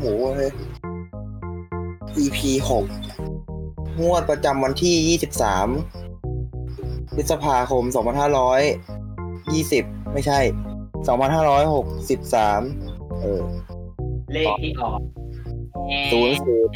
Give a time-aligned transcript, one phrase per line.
[0.00, 0.52] หลอนหูเลย
[2.18, 2.38] EP
[2.70, 2.84] หก
[4.00, 5.68] งวดประจำวันที่ยี่สิบสาม
[7.14, 8.60] พฤษภาคมสองพันห้าร้อย
[9.52, 10.40] ยี่สิบไม่ใช่
[11.08, 12.60] สองพันห้าร้อยหกสิบสาม
[13.20, 13.42] เออ
[14.32, 15.00] เลขที่ออก
[16.12, 16.72] ศูนย์ศูนย์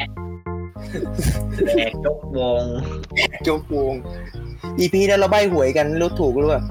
[1.76, 2.64] แอกยกวง
[3.46, 3.94] จบวง
[4.78, 6.62] EP นั้นเราใบหวยกันรู้ถูกหรือเปล่า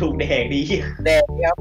[0.00, 0.60] ถูกแดกดี
[1.04, 1.56] แดงครับ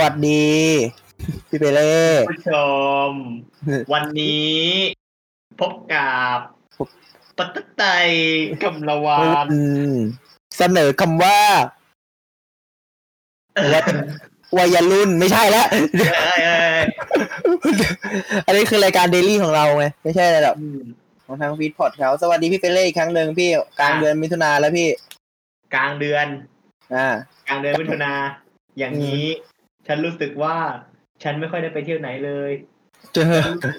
[0.00, 0.50] วัสดี
[1.48, 1.94] พี่เปเล่
[2.30, 2.52] ผู้ช
[3.08, 3.10] ม
[3.92, 4.60] วันนี้
[5.60, 6.36] พบกับ
[7.38, 8.08] ปัตตไตย
[8.62, 9.60] กำละวานอื
[9.92, 9.94] ม
[10.58, 11.38] เสนอคำว่า
[13.72, 13.84] วัย
[14.58, 16.82] วัยรุ่นไม่ใช่แล้วเอ้ยเอ้ย
[18.46, 20.80] อันนี้คือรายการเดลี่ของเราไงไม่ใช่อะไรหรอกอืม
[21.26, 24.88] ของทางฟีดพอดเขาสวัสดีพี่เปเล่อีกครั้งหนึ่งพี่กลางอะเดือนมิถุนาแล้วพี่
[25.74, 26.26] กลางเดือน
[26.94, 27.08] อ่า
[27.48, 28.12] กลางเดือนมิถุนา
[28.78, 29.24] อย่างนี้
[29.86, 30.56] ฉันรู้สึกว่า
[31.22, 32.52] ฉันไม่ค่อยได้ไปเที่ยวไหนเลย
[33.12, 33.24] เจอ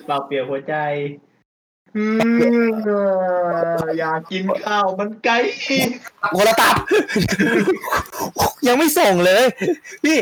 [0.05, 0.75] เปล่าเปลี่ยวหัวใจ
[1.97, 2.69] อืม
[3.99, 5.37] อยากกินข้าวมันไก่
[6.35, 6.75] คนละตับ
[8.67, 9.43] ยังไม่ส่งเลย
[10.03, 10.17] พี่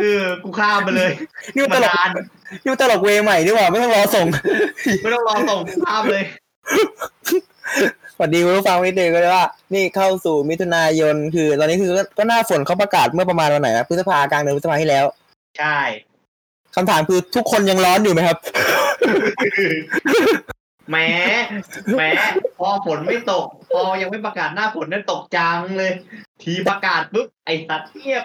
[0.00, 1.10] เออกูข้ามไปเลย
[1.54, 2.08] นี่มันตมาลกนาน
[2.62, 4.26] นี่มันตลกเวย์ใหม่ดีกว่า ไม่ต้องรอส่ง
[5.02, 6.24] ไม่ต้องรอส่งกูข้ามเลย
[8.14, 15.04] สวัสดีคุณผู้ฟังนิดนึงก็เลยว่า นี่เข้าสู่มิถุนายนคือ ตอนนี้คือก็ก็หน้าฝนเขาประกาศเมื่อประมาณวันไหนนะพฤษภากลางเดือนพฤษภาที่แล้ว
[15.58, 15.78] ใช่
[16.74, 18.38] คำถามคือทุกคนยังร้อนอยู่ไหมครับ
[20.90, 21.08] แหม้
[21.96, 22.10] แหม้
[22.58, 25.92] พอฝนไม่ตก พอยังไม่ประกาศหน้าฝนนั่นตกจังเลย
[26.42, 28.24] ทีประกาศปุ๊บไอสัตว์เงียบ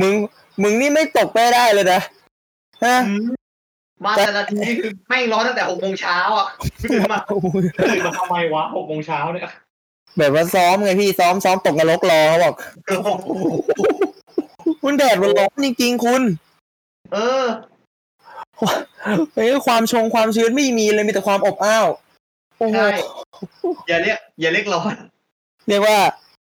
[0.00, 0.14] มึง
[0.62, 2.00] มึงนี่ไม่ตกไม่ได้เลยนะ
[2.84, 3.14] ฮะอื
[4.02, 6.48] มมาแต่ละทีนี่คือแม่งร้อนตั้งแต่หกโมงเช้าอะ
[6.82, 7.18] ตื่นมา
[7.88, 9.50] ตื่นมาทำไมวะหกโมงเช้าเนี่ย
[10.18, 12.54] แบบว่าซ้อมไงพี่ซ้อมซ้อมตกนรกรอเขาบอก
[14.82, 16.22] คุณแดดมันร้อนจริงๆคุณ
[17.12, 17.44] เออ
[19.34, 21.86] เฮ้ยความชงความชื้นไม่มีเลยมีแต่ความอบอ้าว
[22.58, 22.88] โอ้โหใช่
[23.88, 24.94] อย่าเรียกอย่าเรียกร้อน
[25.68, 25.98] เรียกว่า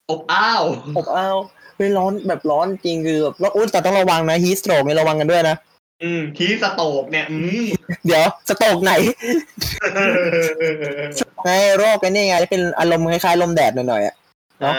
[0.09, 0.61] อบอ้าว
[0.97, 1.37] อบอ้าว
[1.75, 5.55] เฮ้ยร้อนแบบร้อนจริงคือแบบแล้วอุ้ยแต่ต้องระวังนะฮีสโตรกนี่ระวังกันด้วยนะ
[6.03, 7.65] อืมทีสโตกเนี่ย อืม
[8.05, 8.93] เดี๋ยวสโตรกไหน
[11.43, 14.15] ไงโรคกันนี่ไงที่เป็นอารมณ์คล้ายๆลมแดดหน่อยๆอะ
[14.63, 14.75] อ่า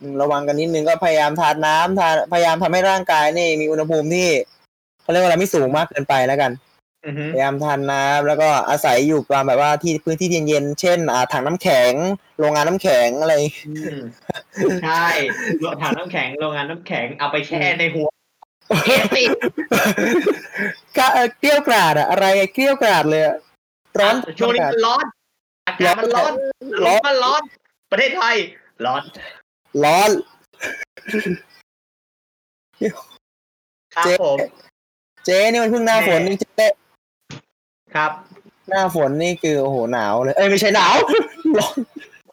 [0.00, 4.28] อืมระวังกันนิดนึงก็พยายามทานน้ำทานพยายามทำให้ร่างกายนี่มีอุณหภูมิที่
[5.02, 6.52] เขาเรียกว่าอะไรไม่สูงมากเกินไปแล้วกัน
[7.06, 11.92] อือฮึพยายามทานน้ำแล้วก็อาศัยอยู่ตามแบบว่าที่พื้นที่เย็นๆเช่นอ่าถังน้ำแข็ง
[12.38, 13.32] โรงงานน้ำแข็งอะไร
[13.68, 14.00] อืม
[14.84, 15.06] ใช่
[15.82, 18.08] ถังน้ำแข็งโรงงานน้ำแข็งเอาไปแช่ในหัว
[18.86, 19.24] เอติ
[20.96, 23.36] ก็เอ่อเกลี้ยวกราดอะอะไรเกลี้ยวกราดเลยอะ
[23.98, 25.04] ร้อนช่วงนี้มันร้อน
[25.66, 26.32] อากาศมันร้อน
[26.86, 27.42] ร้ร้ออนนมันร้อน
[27.90, 28.36] ประเทศไทย
[28.86, 29.02] ร้อน
[29.84, 30.10] ร้อน
[33.94, 34.38] ครับเจ๊ผม
[35.24, 36.68] เจ๊นี่มันเพิ่งหน้าฝนนี่เจ๊
[37.94, 38.12] ครับ
[38.68, 40.94] หน้าฝนนี่คือโอ้โหหนาวเลย เอ้ยไม่ใช่หนาว
[41.58, 41.76] ร้อน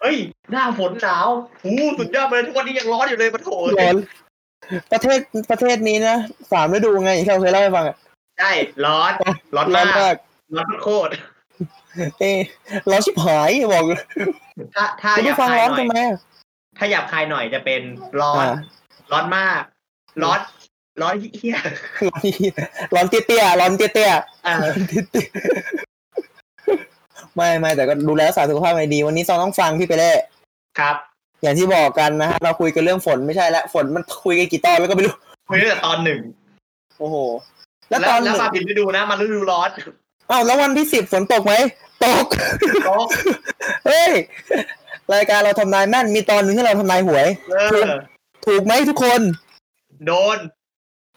[0.01, 0.17] เฮ้ย
[0.51, 1.27] หน้าฝนหนาว
[1.63, 3.49] หูสุดยอดไปเลยทุกวันนี้ยังร้อนอยู่เลยมาโถ
[3.79, 3.95] ร้อน
[4.91, 5.19] ประเทศ
[5.49, 6.17] ประเทศนี้นะ
[6.51, 7.97] สามฤดูไงที่เราเคยเล่าให้ฟังอะ
[8.39, 8.51] ใช่
[8.85, 9.11] ร้อน
[9.55, 10.15] ร้อนร้อมานกมาก
[10.57, 11.11] ร้อนโคตร
[12.19, 12.37] เอ้ย
[12.89, 14.01] ร้อนชิบหายบอกเลย
[14.75, 16.19] ถ้าถ้าคุณอยากผู้ฟังคายร้อนหน่ทำไมอยอะ
[16.77, 17.81] ถ้าอยากคายหน่อยจะเป็น
[18.21, 18.49] ร้อนอ่า
[19.11, 19.61] ร้อนมาก
[20.23, 20.39] ร้อน
[21.01, 21.57] ร้อนเฮี้ย
[22.95, 24.55] ร้อนเตี้ยๆร้อนเตี้ยๆอ่า
[27.35, 30.11] ไม่ไม่แต่ก็ดูแลรักษาสุขภาพให้ดี วันนี้ซองต้องฟังพี่ไปเล่
[30.79, 30.95] ครับ
[31.41, 35.15] อย่างที่บอกกันนะฮะเราคุยกันเรื่องฝนไม่ใช่แล้วฝนมันคุยกันกี่ตอนแล้วก็ไม่รู้
[35.49, 36.19] คุยตั้งแต่ตอนหนึ่ง
[36.99, 37.15] โอ้โห
[37.89, 39.69] แล้แล้ววตอนหแล้วนึ่งมาผิดฤดูนะมาฤดูร้อน
[40.31, 41.53] อ้าวแล้ววันที่สิบฝนตกไหม
[42.03, 42.25] ตก
[42.85, 43.05] โต๊ะ
[43.85, 44.11] เฮ้ย
[45.13, 47.89] รายการเราทำนายแม่นมีตอนหนึ่งที่เราทำนายหวยเออ
[48.45, 49.21] ถูกไหมทุกคน
[50.05, 50.37] โดน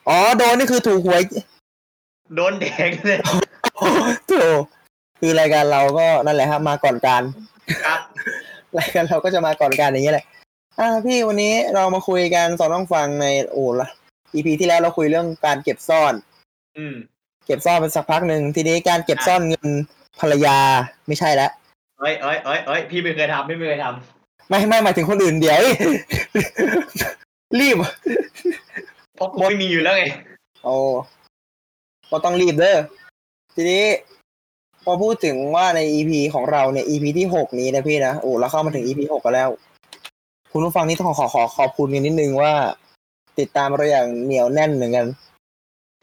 [0.08, 1.22] อ๋อโดนนี่คือถูกหวย
[2.34, 3.18] โดนแดงเลย
[4.28, 4.34] โถ
[5.20, 7.22] คือรายการเราก็นั่นแหละครับมาก่อนการ
[7.84, 8.00] ครับ
[8.78, 10.26] รายการเราก็จะมาก่อนการอย่างนี้ยแหละ
[10.78, 13.88] อ่าพี่วันนี้เรามาคุยกันสองต้องฟังในโอ้ละ
[14.34, 16.14] EP ที่แล้วเราคุยเรื่องการเก็บซ่อน
[16.78, 16.94] อืม
[17.46, 19.68] เก็บซ่อนเป็นสักพักหนึ่งทีนี้การเก็บซ่อนเงิน
[20.20, 20.58] ภรรยา
[21.08, 21.50] ไม่ใช่แล้ว
[22.00, 23.86] เอ้ยเอ้ยเอ้ยเอ้ยพี่ไม่เคยทำพี่ไม่เคยท
[24.48, 25.58] ไม่ไม่หมายถึงคนอื่นเดี๋ยว
[27.60, 30.04] รีบำเพราะกูไม่มีอยู่แล้วไง
[30.64, 30.74] โอ้
[32.10, 32.78] ก็ต้องรีบเด้อ
[33.54, 33.84] ทีนี้
[34.84, 39.50] พอพูดถึงว่าใน EP ของเราเนี่ย EP ที่หกนี้นะพี่นะโอ้เราเข้ามาถึง EP หกกันแล้ว
[40.52, 42.52] คุณผู้ฟังนี่ต้องขอขอขอบคุณกันนิดนึงว่า
[43.38, 45.06] ติดตามเราอย่างเหนียวแน่นเหมือนกัน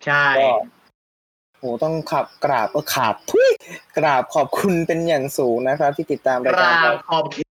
[0.05, 0.51] ใช่ก็
[1.59, 3.49] โหต้องขับกราบเออขาบทุย
[3.97, 7.47] กราบขอบคุณเป็นอย่างสูงนะครับ ที่ติดตามกรายการราเราบขอบคุณ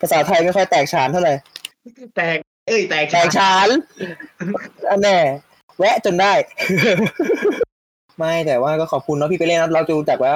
[0.00, 1.34] ภาษาไทยไม่ค่อยแตกฉานเท่าไหร่
[2.16, 2.36] แตก
[2.68, 3.68] เอ้ยแตกแตกฉาน
[4.90, 5.18] อันแน่
[5.78, 6.32] แวะจนได้
[8.18, 10.34] ไม่แต่ว่าก็ขอบคุณเนาะพี่ไปเล่นนะเราดูจากว่า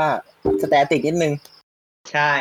[0.62, 1.32] สแตติกนิดนึง
[2.12, 2.32] ใช่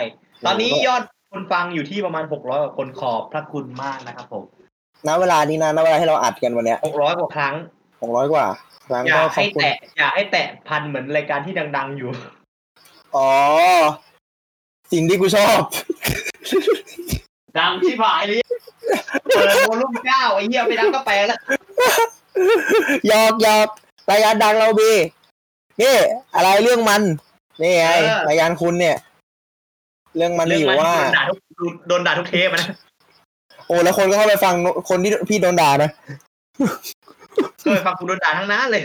[0.45, 4.43] ตอนนี้ยอดคนฟังอยู่ที่ประมาณหกร้อยกว่าคนขอบพระคุณมากนะครับผม
[5.07, 7.55] ณเวลานี้นะณเวลาที่เราอัดกันวันเนี้ยหกร้อยกว่าครั้ง
[8.01, 8.45] หกร้อยกว่า
[8.87, 12.09] ครั้งอย่าก็ขอให้บคุณแตะอย่าให้แตะพันเหมือนรายการที่ดัง ๆ อยู่
[13.15, 13.29] อ๋อ
[14.91, 15.61] สิ่งที่กูชอบ
[17.59, 18.41] ดังที่ผายเลย
[19.33, 21.39] เปิดโวลุ่มเก้าไอ้เหี้ยไปดังก็แปลแล้ว
[23.07, 23.67] หยอกหยอก
[24.09, 24.91] รายการดังเราบี
[25.81, 25.97] นี่
[26.35, 27.01] อะไรเรื่องมัน
[27.61, 28.97] นี่ไงเออ รายการคุณเนี่ย
[30.17, 31.37] เรื่องมันมีอยู่ว่า โดนด่าทุก
[31.87, 32.67] โดนด่าทุกเทปอะนะ
[33.67, 34.53] โอ้แล้วคนก็เข้าไปฟัง
[34.89, 35.89] คนที่พี่โดนด่านะ
[37.61, 38.83] เคยฟังกูโดนด่าทั้งนั้นเลย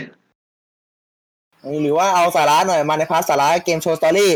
[1.81, 4.33] หรือว่าเอาสาระหน่อยมาใน part สาระเกมโชว์ story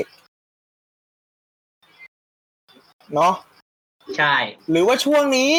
[3.15, 3.33] เนาะ
[4.17, 4.35] ใช่
[4.71, 5.53] หรือว่าช่วงนี้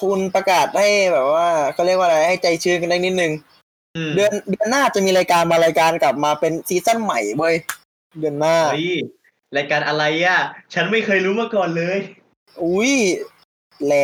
[0.00, 3.53] คุณประกาศให้แบบว่าเขาเรียกว่าอะไรให้ใจชื้นกันได้นิดนึงอืม
[4.14, 7.54] เดือนเดือนหน้าจะมีรายการมารายการกลับมาเป็น season ใหม่เว้ย
[8.18, 8.96] เดือนหน้าเฮ้ย
[9.56, 10.38] รายการอะไรอะ
[10.74, 11.98] ฉันไม่เคยรู้มาก่อนเลย
[12.62, 12.92] อุ้ย
[13.84, 13.94] แหล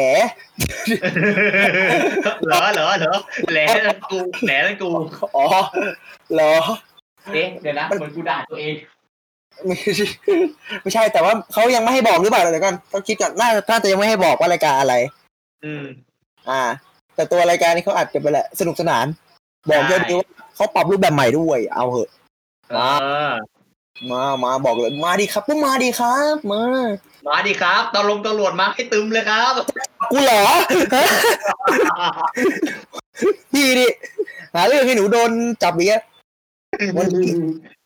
[2.46, 3.14] เหรอเหรอเหรอ
[3.52, 4.88] แหล่นั่นกูแหล่นั่นกู
[5.36, 5.46] อ๋อ
[6.34, 6.54] เหรอ
[7.32, 8.74] เอ๊ะเดี๋ยวนะเหมือนกูด่าตัวเอง
[9.66, 10.06] ไม่ใช่
[10.82, 14.94] ไม่ใช่แต่ว่าเขายังไม่ให้บอกหรือเปล่าเดี๋ยวก่อนต้องคิดก่อนน่าน่าจะยังไม่ให้บอกว่ารายการอะไร
[15.64, 15.84] อืม
[16.50, 16.62] อ่า
[17.14, 19.06] แต่ตัวรายการนี้เขาอัดกันไปแหละสนุกสนาน
[19.68, 22.08] บอกแค่ใช่นี้ว่าเขาปรับรูปแบบใหม่ด้วย เอาเหอะ
[22.70, 22.78] เอ
[23.28, 23.32] อ
[24.10, 26.62] มามาบอกเลย มาดีครับก็มาดีครับ มา
[27.26, 29.52] มาดิครับตำรวจตำรวจมาให้ตึมเลยครับ
[30.12, 30.44] กูเหรอ
[33.52, 33.88] พี่ดิ
[34.54, 35.30] หาเรื่องให้หนูโดน
[35.62, 36.02] จับอีกแล้ว
[36.96, 37.30] วันนี้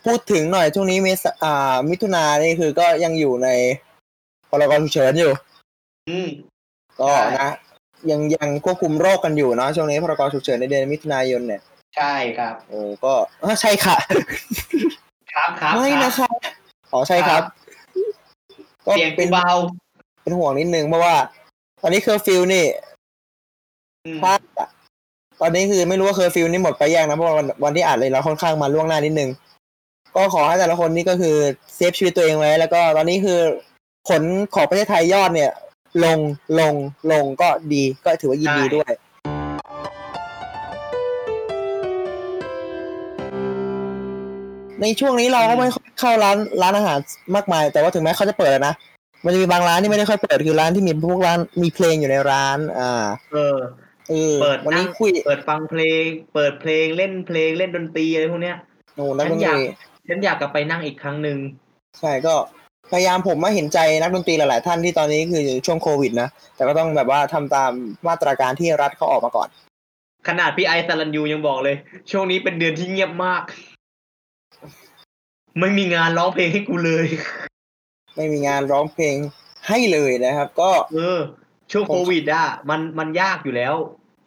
[0.05, 3.49] พูดถึงหน่อยช่วงนี้เมษาอ่า มิถุนานี่คือก็ยังอยู่ใน
[4.49, 5.32] พรกฉุกเฉินอยู่
[6.09, 6.29] อืม
[7.00, 7.50] ก็ใช่นะ
[8.10, 11.60] ยังยังควบคุมโรคกันอยู่เนาะช่วงนี้พรกฉุกเฉินในเดือนมิถุนายนเนี่ย
[11.96, 13.96] ใช่ครับโอ้ก็อะใช่ค่ะ
[15.34, 16.28] ครับครับไม่ครับนะคะ
[16.92, 17.42] อ๋อใช่ครับ
[18.86, 19.50] ก็เสียงเป็กูนเบา
[20.22, 21.14] เป็นห่วงนิดนึงเพราะว่า
[21.82, 22.66] ตอนนี้เคอร์ฟิวนี่
[24.04, 24.32] อืมถ้า
[25.40, 29.30] ตอนนี้คือไม่รู้ว่าเคอร์ฟิวนี่หมดไปยังนะเพราะว่าวันวันที่อ่านเลยเราค่อนข้างมาล่วงหน้านิดนึง
[30.16, 31.36] ก็ขอให้แต่ละคนนี่ก็คือ
[31.75, 33.40] save ชีวิตตัวเองไว้ แล้วก็ตอนนี้คือ
[34.08, 34.22] ผล
[34.54, 35.50] ของประเทศไทยยอดเนี่ย
[36.05, 36.19] ลง
[36.61, 36.75] ลง
[37.12, 38.93] ลงก็ดีก็ถือว่ายินดีด้วย
[44.81, 46.99] ในช่วงนี้เราก็ไม่ค่อยเข้าร้านร้านอาหาร
[47.35, 48.75] มากมาย แต่ว่าถึงแม้เขาจะเปิดนะ
[49.25, 53.59] มันจะมีบางร้านที่ไม่ได้ค่อยเปิดคือร้านที่มีพวกร้านมีเพลงอยู่ในร้าน อ่า เออ
[54.09, 56.04] เออเปิดวันนี้นั่งคุยเปิดฟังเพลง
[56.35, 58.57] เปิดเพลงเล่นเพลงเล่นดนตรีอะไรพวกเนี้ย
[58.97, 59.62] โอ้นักดนฉันตอยากรี
[60.09, 61.38] ฉันอยากกลับไปนั่งอีกครั้งหนึ่ง
[61.99, 62.35] ใช่ก็
[62.93, 67.73] พยายามผมมาเห็นใจนักดนตรีหลาย ๆ ท่านที่ตอนนี้คืออยู่ช่วงโควิดนะ แต่ก็ต้องแบบว่าทำตาม
[68.09, 69.49] มาตรการที่รัฐเขาออกมาก่อน
[70.29, 71.76] ขนาดพี่ไอซ์สรันยูยังบอกเลย
[72.11, 73.43] ช่วงนี้เป็นเดือนที่เงียบมาก
[75.61, 77.07] ไม่มีงานร้องเพลงให้กูเลย
[78.17, 79.17] ไม่มีงานร้องเพลง
[79.69, 81.19] ให้เลยนะครับ ก็ เออ
[81.73, 83.75] ช่วงโควิดอะมันมันยากอยู่แล้ว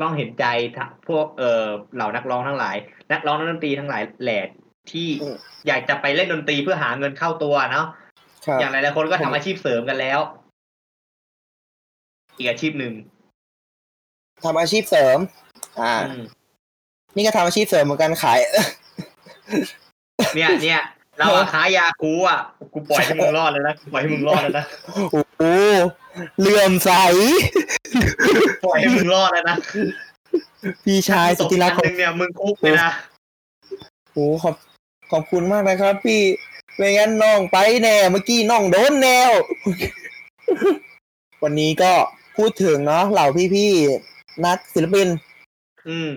[0.01, 0.45] ต้องเห็นใจ
[0.77, 2.75] ทะพวกเออเหล่านักร้องทั้งหลาย
[3.11, 4.39] นักร้องนักดนตรีทั้งหลายแหล่
[4.91, 5.07] ที่
[5.67, 8.06] อยากจะไปเล่นดนตรีเพื่อหาเงินเข้าตัวเนาะครับ
[8.59, 10.19] อย่างหลายๆคนก็ทำอาชีพเสริมกันแล้ว
[12.37, 12.93] อีกอาชีพหนึ่ง
[14.45, 15.17] ทำอาชีพเสริม
[15.81, 16.23] อ่าอืม
[17.15, 18.39] นี่ก็ทำอาชีพเสริมเหมือนกันขาย
[20.35, 20.81] เนี่ย เนี่ย
[21.19, 22.39] เราอะค้ายาคูอะ
[22.73, 25.43] กูปล่อยให้มึงรอดเลยนะกูปล่อยให้มึงรอดแล้วนะ โอ้โห
[26.39, 26.91] เหลื่อมใส
[28.65, 29.57] ปล่อยให้มึงรอดแล้วนะ
[30.83, 32.91] พี่ชายสุธิรักตขกองอันหนึ่งเนี่ย มึงคุกเลยนะ
[34.13, 34.55] โอ้ขอบ
[35.11, 36.21] ขอบคุณมากนะครับพี่
[36.77, 39.31] ไม่งั้นน้องไปแน่เมื่อกี้น้องโดนแนว
[41.43, 41.91] วันนี้ก็
[42.37, 45.07] พูดถึงเนาะเหล่าพี่ๆนักศิลปิน
[45.87, 46.09] อืม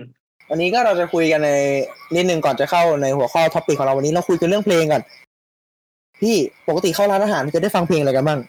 [0.49, 1.49] วันนี้ก็เราจะคุยกันใน
[2.15, 5.03] นิดนึงก่อนจะเข้าในหัวข้อท็อปิกของเราวันนี้เราคุยกันเรื่องเพลงก่อน
[6.21, 6.35] พี่
[6.67, 8.39] ปกติเข้าร้านอาหารจะได้ฟังเพลงอะไรกันบ้าง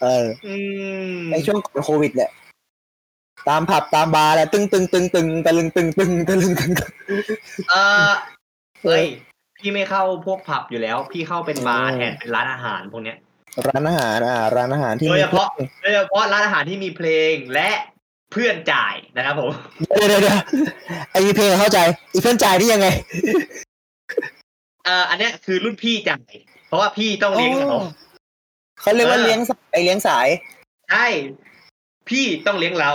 [0.00, 0.54] เเอออื
[1.16, 2.30] มในช่วงก่อนโควิดเนี่ย
[3.48, 6.92] ตามผับตามบาร์แหละตึงตึงตึงตึงตะลึงตึงตึงตะลึงตึงตึง
[7.70, 7.74] เอ
[8.06, 8.10] อ
[8.84, 9.04] เฮ้ย
[9.66, 13.16] พี่ไม่เข้าพวกผับอยู่แล้ว พี่เข้าเป็นบาร์แทนเป็นร้านอาหารพวกเนี้ย
[13.68, 15.48] ร้านอาหารอ่าร้านอาหารที่โดยมีเฉพาะ
[15.82, 17.70] โดยเฉพาะร้านอาหารที่มีเพลงและ
[18.32, 19.50] เพื่อนจ่ายนะครับผม
[19.96, 20.38] เดี๋ยวเดี๋ยวเดี๋ยว
[21.10, 21.78] ไอ้เพลงเข้าใจ
[22.12, 22.88] อีเพื่อนจ่ายนี่ยังไง
[24.84, 26.32] เอ่ออันเนี้ยคือรุ่นพี่จ่าย
[26.68, 27.80] เพราะว่าพี่ต้องเลี้ยงเขาอ๋อ
[28.80, 30.28] เขาเรียกว่าเออเลี้ยงสายไอเลี้ยงสาย
[30.90, 31.06] ใช่
[32.08, 32.92] พี่ต้องเลี้ยงเรา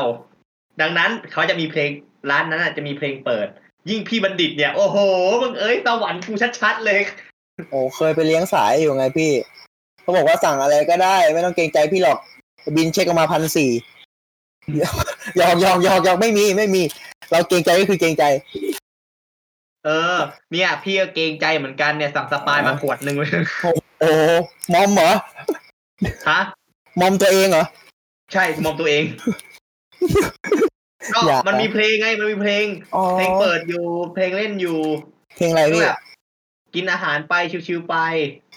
[0.82, 1.90] ดังนั้นเขาจะมีเพลง
[2.30, 3.48] ร้านนั้นน่ะจะมีเพลงเปิด
[3.90, 4.98] ยิ่งพี่บัณฑิตเนี่ย โอ้โห
[5.42, 7.02] มึงเอ้ยสวรรค์กูชัดๆเลย
[7.70, 9.32] โอ้เคยไปเลี้ยงสายอยู่ไงพี่
[10.02, 12.18] เขาบอกว่าสั่งอะไรก็ได้ ไม่ต้องเกรงใจพี่หรอก
[12.76, 13.72] บินเช็คออกมาพันสี่
[15.40, 16.82] ยอกยอกยอกยอกไม่มีไม่มี
[17.32, 18.24] เราเกรงใจก็คือเกรงใจ
[19.86, 20.18] เออ
[20.52, 23.32] เนี่ยพี่ก็เกรงใจเหมือนกันเนี่ยสั่งสปายมาขวดหนึ่งเลย
[24.02, 24.12] โอ้
[24.74, 25.12] มอมเหรอ
[26.30, 26.40] ฮะ
[27.00, 27.66] มอมตัวเองเหรอ
[28.34, 29.04] ใช่มองตัวเอง
[31.16, 33.86] ก็อย่ามันมีเพลงไงมันมีเพลงอ๋อเพลงเปิดอยู่
[34.16, 34.80] เพลงเล่นอยู่
[35.38, 36.00] เพลงอะไรก็พี่แบบ
[36.76, 37.34] กินอาหารไป
[37.68, 37.96] ชิวๆไป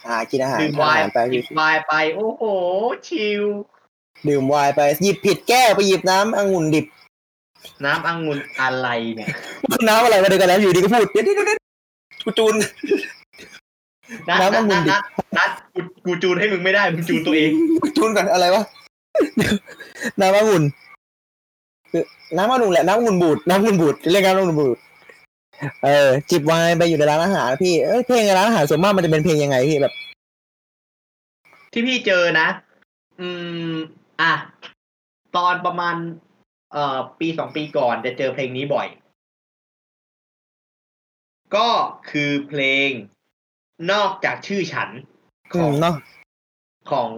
[0.06, 2.42] อ่า กินอาหารดื่มทานไวอาน์หารไปจิบไวน์ไป โอ้โห
[3.08, 3.44] ชิล
[4.28, 6.86] ดื่มไวน์ไป หยิบผิดแก้วไปหยิบน้ำองุ่นดิบ
[7.84, 9.28] น้ำองุ่นอะไรเนี่ย
[9.88, 11.58] น้ำอะไรมาเดียวกันแล้วอยู่ดีก็พูดเดี๋ยวเดี๋ยวเดี๋ยว
[12.24, 12.54] กูจูน
[14.28, 15.02] นัดน้ำนัอดงุ่นันดดินัด
[15.36, 17.50] นัดกูกูจูนให้มึงไม่ได้ มึงจูนตัวเอง
[17.96, 18.64] จูนก่อนอะไรวะ
[20.20, 20.91] น้ำองุ่นคือ
[22.36, 24.76] น้ำองุ่นแหละน้ำองุ่นบูดน้ำองุ่นบูดเรียกน้ำองุ่นบูด
[25.84, 29.94] เออจิบไวน์ไปอยู่ในร้านอาหารพี่เอ้ยเพลงในร้านอาหารส่วนมากมันจะเป็นเพลงยังไงพี่แบบ
[31.72, 32.48] ที่พี่เจอนะ
[33.20, 33.28] อื
[33.72, 33.74] ม
[34.20, 34.32] อะ
[35.36, 35.96] ตอนประมาณ
[36.72, 38.86] เอ่อ ปีสองปีก่อนจะเจอเพลงนี้บ่อย
[41.56, 41.68] ก็
[42.10, 42.90] คือเพลง
[43.92, 44.90] นอกจากชื่อฉัน
[45.54, 45.94] ขอือมงเนาะ
[46.90, 47.12] ของ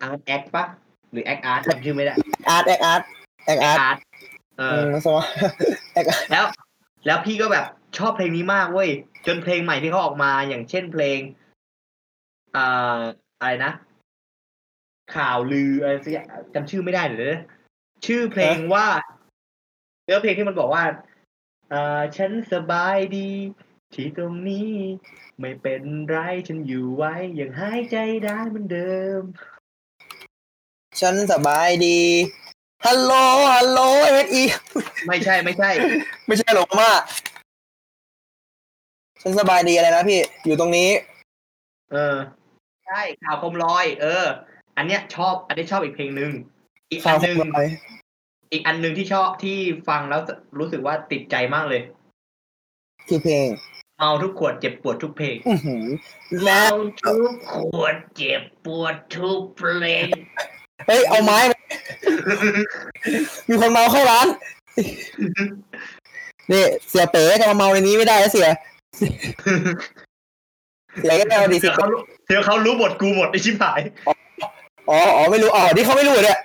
[0.00, 0.64] อาร์ตแอคปะ
[1.10, 2.14] หรือแอคอาร์ตจำชื่อไม่ได้
[2.48, 3.02] อาร์ตแอคอาร์ต
[3.44, 3.98] แอคอาร์ตอาร์ต
[4.58, 5.28] เอเอออสมมติ
[5.92, 6.44] แอคอาร์ตแล้ว
[7.06, 7.66] แล้วพี่ก็แบบ
[7.98, 8.90] ชอบเพลงนี้มากเว้ย
[9.26, 11.18] จนเพลงใหม่ที่เขาออกมาอย่างเช่นเพลง
[12.56, 12.98] อ่า
[13.40, 13.72] อะไรนะ
[15.14, 17.40] ข่าวลืออะไรสักอย่างจำชื่อไม่ได้เลยนะ
[18.06, 18.86] ชื่อเพลงว่า
[20.04, 20.84] เนื้อเพลงที่มันบอกว่า
[21.72, 23.30] อ่าฉันสบายดี
[23.94, 24.70] ที่ตรงนี้
[25.40, 26.16] ไม่เป็นไร
[26.48, 29.22] ฉันอยู่ไว้ ยังหายใจได้เหมือนเดิม
[31.00, 32.00] ฉันสบายดี
[32.86, 33.12] ฮัลโหล
[33.54, 34.42] ฮัลโหลเอ็ดอี
[35.06, 35.70] ไม่ใช่ไม่ใช่
[36.26, 36.90] ไม่ใช่หรอกมา
[39.22, 40.90] ฉันสบายดีอะไรนะพี่ อยู่ตรงนี้
[41.92, 42.16] เออ
[42.86, 44.24] ใช่ข่าวคมลอย เออ
[44.76, 46.32] อันเนี้ยชอบ อันนี้ชอบอีกเพลงหนึ่ง
[46.90, 47.66] อีกอัข่าวนหนึ่งคมลอย
[48.52, 49.58] อีกอันหนึ่งที่ชอบที่
[49.88, 50.20] ฟังแล้ว
[50.58, 51.82] รู้สึกว่าติดใจมากเลย
[53.08, 53.48] คือเพลง
[53.98, 55.84] เมาทุกขวดเจ็บปวดทุกเพลงอือหือ
[56.44, 60.08] แม่เมาทุกขวดเจ็บปวดทุกเพลง
[60.86, 61.58] เฮ้ยเอาไม้มา
[63.48, 64.26] มีคนเมาเข้าร้าน
[66.52, 68.48] นี่เสียเป๋จะมาเมาในนี้ไม่ได้นะเสีย
[71.00, 73.80] เสียก็ไม่เอาดิเสีเดี๋ยยวเขารู้เดี๋ยวเขารู้บทกูหมดไอชิบหาย
[74.88, 76.38] อ๋ออ๋อไม่รู้อ๋อที่เขาไม่รู้เหรอเนี่ย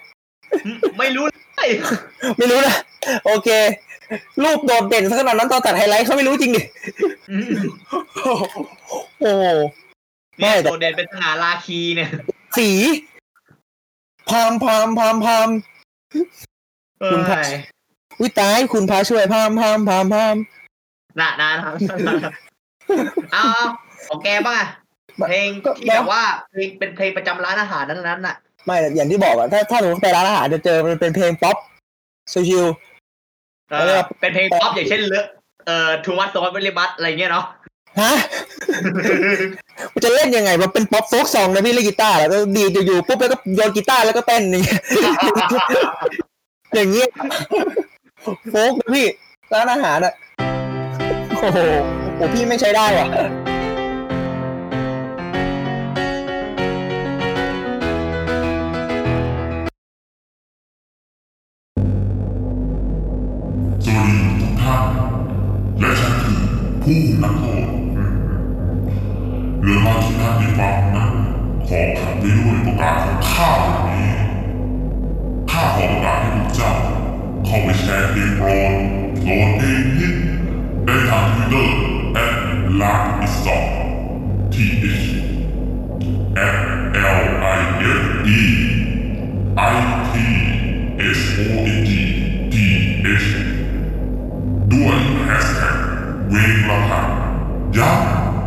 [1.00, 1.70] ไม่รู้เลย
[2.38, 2.76] ไม่รู้นะ
[3.26, 3.50] โอเค
[4.44, 6.62] รูปโดดเด่นขนาดนั้นตอนตัดไฮไลท์เขาไม่รู้จริงดิ
[7.32, 7.48] อืม
[9.22, 9.46] โอ้โห
[10.40, 12.10] ไม่เนี่ยแต่ โดดเด่นเป็นสง่าราคีเนี่ย
[12.58, 12.70] สี
[14.30, 15.50] พามพามพามพาม
[17.12, 17.60] คุณพระเอ้ย
[18.22, 20.36] วิตายคุณพาช่วยพามพามพามพาม
[21.20, 21.72] น่ะนะนะ
[23.34, 23.66] เอาเอา
[24.08, 24.68] ของแกบ้างอะ
[25.30, 25.50] เพลง
[25.80, 31.58] ที่แบบว่าเพลงเป็นเพลงประจำร้านอาหารนั้นๆน่ะ ไม่อย่างที่บอกอะถ้าถ้าหนูไปร้านอาหารจะเจอมันเป็นเพลงป๊อป
[32.32, 32.66] ชิว
[33.70, 35.26] เอเอาเลยอครับเป็นเพลงป๊อปอย่างเช่นเลอะ
[35.66, 38.14] เอ่อทูมัสโซนเวลิบัตอะไรเงี้ยเนาะๆฮะ
[38.96, 39.73] มัน
[40.06, 44.80] จะเล่นยังไงมันเป็นป๊อปโฟกซองนะพี่เล่นกีตาร์แล้วก็ดีดอยู่ๆปุ๊บแล้วก็โยนกีตาร์แล้วก็เต้นอย่างเงี้ย
[46.76, 47.10] อย่างเงี้ย
[48.52, 49.08] โฟกนะพี่
[49.54, 50.14] ร้านอาหารอะ
[51.40, 51.58] โอ้โห
[52.16, 53.08] โอ้พี่ไม่ใช้ได้ว่ะ
[63.86, 64.86] สวัสดีทุกท่าน
[65.80, 66.38] และฉันคือ
[66.84, 71.12] ผู้นักโทษาวที่ท่านได้ฟังนั้น
[71.68, 74.10] ขอขับไปด้วยประกาศของข้าวันนี้
[75.52, 76.72] ข้าขอประกาศให้ทุกเจ้า
[77.46, 78.74] เข้าไปแชร์เพลงโปรด
[79.24, 80.16] โหลดเพลงฮิต
[80.86, 81.76] ได้ทางทวิตเตอร์
[82.14, 82.36] แอด
[82.82, 83.70] ลาอิสต์
[84.54, 84.56] T
[85.00, 85.06] H
[86.56, 86.58] F
[87.18, 87.22] L
[87.58, 87.60] I
[88.00, 88.04] F
[88.40, 88.42] E
[89.74, 89.76] I
[90.10, 90.14] T
[91.18, 91.90] S O N G
[92.54, 92.56] T
[93.26, 93.30] H
[94.72, 95.76] ด้วยแฮชแท็ก
[96.30, 97.08] เวงละพัน
[97.78, 97.90] ย้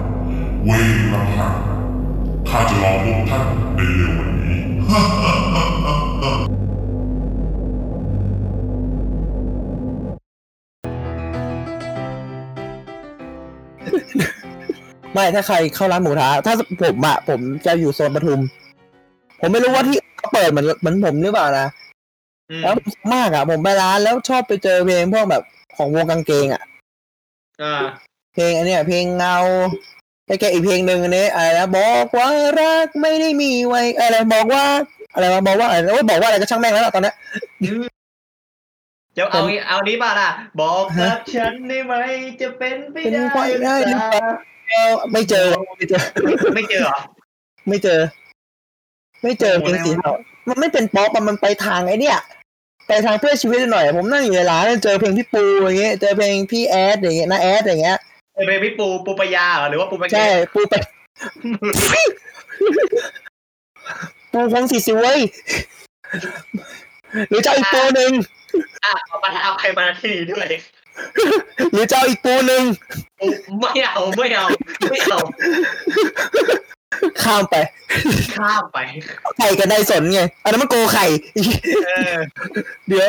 [0.04, 1.65] ำเวงละพัน
[2.50, 3.42] ข้าจะรอพบท่าน
[3.76, 4.60] ในเร็ววันนี้
[15.12, 18.40] ไม่ถ้าใครเข้าร้านหมูกระทะถ้าผมอะผมจะอยู่โซนปทุม
[19.40, 21.66] ผมไม่รู้ว่าที่เขาเปิดเหมือนเหมือนผมหรือเปล่านะ
[22.62, 22.74] แล้ว
[23.14, 25.42] มากอะผมไปร้านแล้วชอบไปเจอเพลงพวกแบบ
[25.76, 26.62] ของวงกางเกงอะ
[27.62, 27.72] อ่
[28.34, 29.36] เพลงอันเนี้ยเพลงเงา
[30.40, 32.28] แกอีกเพลงหนึ่งอันนี้อะไรนะบอกว่า
[32.60, 34.64] รักไม่ได้มีไว้อะไรบอกว่า
[35.14, 37.14] อะไรมาบอกว่าอะไรโอ้ยบอกว่าอะไรก็ช่างแม่งแล้วล่ะตอนเนี้ย
[39.16, 40.30] จะเอางี้เอานี้ป่ะล่ะ
[40.60, 41.94] บอกกับฉันได้ไหม
[42.40, 45.46] จะเป็นไปเป็นได้ไปได้หรือเปล่าไม่เจอ
[45.78, 46.02] ไม่เจอ
[46.54, 46.98] ไม่เจอเหรอ
[47.68, 48.00] ไม่เจอ
[49.22, 50.12] ไม่เจอเพลงสีเทา
[50.48, 52.18] มันไม่เป็นป๊อปอะมันไปทางไอ้เนี่ย
[52.86, 57.98] ไปทางเพื่อชีวิตหน่อย ผมนั่งอยู่ในร้านแล้วเจอเพลงพี่ปูอย่างเงี้ยเจอเพลงพี่แอดอย่างเงี้ยนะแอดอย่างเงี้ย
[58.36, 60.74] เป็นพี่ปูปูปายาเหรอหรือว่าปูปายาใช่ปูไป
[64.32, 65.20] ปูคงสีสิเว้ย
[67.28, 68.12] หรือจะเอาอีกปูหนึ่ง
[68.84, 70.46] อะเอาประธานเอาใครมาที่นี่ด้วย
[71.72, 72.62] หรือจะเอาอีกปูหนึ่ง
[73.20, 73.26] ปู
[73.60, 74.46] ไม่เอาไม่เอา
[74.90, 75.18] ไม่เอา
[77.22, 77.56] ข้ามไป
[78.38, 78.78] ข้ามไป
[79.36, 81.06] ไข่กับไดสนไงอันนั้นมันโกไข่
[81.86, 82.16] เออ
[82.88, 83.08] เดี๋ยว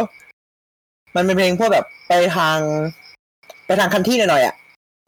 [1.15, 2.57] มันเป็นเพลงพวกแบบไปทาง
[3.65, 4.55] ไปทางคันที่หน่อยๆอะ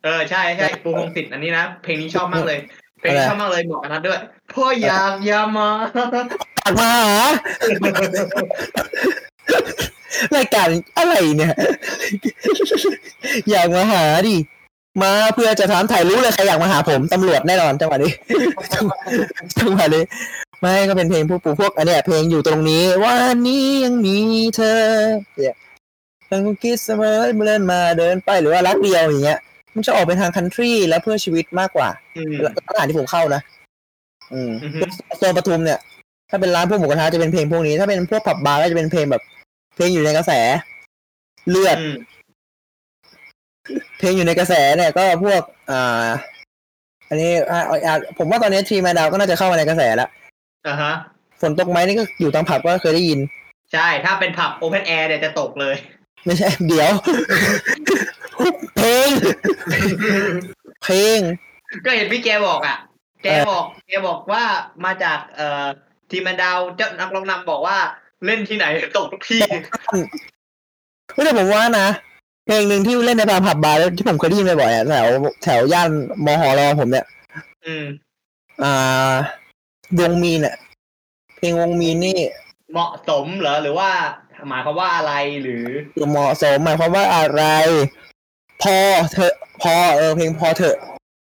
[0.04, 2.60] เออใช่ใช่ปูพงศิษฐ์อันนี้นะเพลงนี้ชอบมากเลย
[3.00, 4.20] เพลงนี้ชอบมากเลยเหมาะกับนัดด้วย
[4.54, 5.70] พ่ออยากอยามา
[6.60, 7.06] อยากมาหา
[10.36, 11.54] รายการอะไรเนี่ย
[13.50, 14.36] อยากมาหาดิ
[15.04, 18.14] มาเพื่อจะถามถ่ายรู้เลยใครอยากมาหาผมตำรวจแน่นอนจังหวะนี้
[19.60, 20.04] จังหวะนี้
[20.62, 24.18] ไม่ก็เป็นเพลงพวกปู่พวกอันเนี้ยเพลงอยู่ตรงนี้วันนี้ยังมี
[24.56, 24.82] เธอ
[25.36, 25.56] เนี่ย
[26.30, 29.40] ยังคงคิดเสมอเมื่อเดินมาเดินไปหรือว่ารักเดียวอย่างเงี้ย
[29.80, 33.42] มันจะออกไปทางคันทรีและเพื่อชีวิตมากกว่าอืมร้านอาหารที่ผมเข้านะ
[34.34, 34.80] อืมอือฮึ
[35.18, 35.80] โซนปทุมเนี่ย
[36.30, 39.24] ถ้าเป็นร้านพวกหมูกระทะจะเป็นเพลงพวกนี้ ถ้าเป็นพวกผับบาร์ก็จะเป็นเพลงแบบ
[39.76, 40.32] เพลงอยู่ในกระแส
[41.50, 41.96] เลือดอืม
[44.00, 46.08] เพลงอยู่ในกระแสเนี่ยก็พวก อ่า
[47.10, 50.10] อันนี้อ่าอ่าผมว่าตอนนี้ทีมาดาวก็น่าจะเข้ามาในกระแสแล้ว
[50.68, 50.94] อ่าฮะ
[51.42, 53.20] ฝนตกไหมนี่ก็อยู่ตามผับก็เคยได้ยิน
[53.74, 55.76] ใช่ ถ้าเป็นผับโอเพนแอร์เนี่ยจะตกเลย
[56.26, 56.92] ไม่ใช่ เดี๋ยว
[58.78, 59.10] เพลง
[60.84, 61.20] เพลง
[61.86, 62.78] ก็เห็นพี่แกบอกอะ
[63.24, 64.44] แกเออบอก แกบอกว่า
[64.86, 65.66] มาจากเอ่อ
[66.10, 67.78] ทีมแมนดาวเจ้านักร้องนำบอกว่า
[68.26, 68.66] เล่นที่ไหน
[68.98, 69.42] ตกทุกที่
[71.14, 71.88] ไม่แต่ผมว่านะ
[72.46, 75.08] เพลงหนึ่งที่เล่นในตามผับบาร์แล้วที่ผมเคยได้ยินบ่อยๆอะแถว
[75.44, 75.90] แถวย่าน
[76.26, 77.06] มหรอผมเนี่ย
[77.66, 77.86] อืม
[78.64, 79.14] อ่า
[80.00, 80.56] วงมีนอะ
[81.38, 82.20] เพลงวงมีนนี่
[82.72, 83.90] เหมาะสมเหรอหรือว่า
[84.50, 85.66] หมายความว่าอะไรหรือ
[86.10, 87.44] เหมาะสมหมายความว่าอะไร
[88.64, 88.76] พอ
[89.14, 90.76] เถอะพอเออเพลงพอเถอะ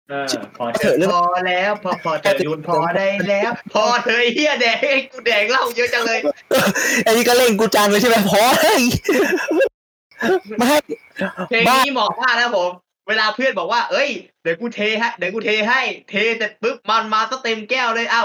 [0.10, 0.26] เออ
[0.58, 6.20] พอเถอะเรื่องพอแล้วพอพอเธอหยุดพอได้แล้ว พอเธอไอ้เฮียแดงไอ้กูแดงเหล่าเยอะจังเลย
[7.06, 8.82] อันนี้ก็เล่นกูจังเลยใช่ไหมพอเฮ้ย
[10.58, 10.78] ไม่ให้
[11.50, 12.72] เพลงนี้เหมาะมากนะผม
[13.10, 14.10] เวลาเพื่อนบอกว่า เอ้ย
[14.44, 18.24] เดี๋ยวกูเทให้ เดี๋ยวกูเทให้ เทเสร็จปุ๊บมันมาซะเต็มแก้วเลยเอ้า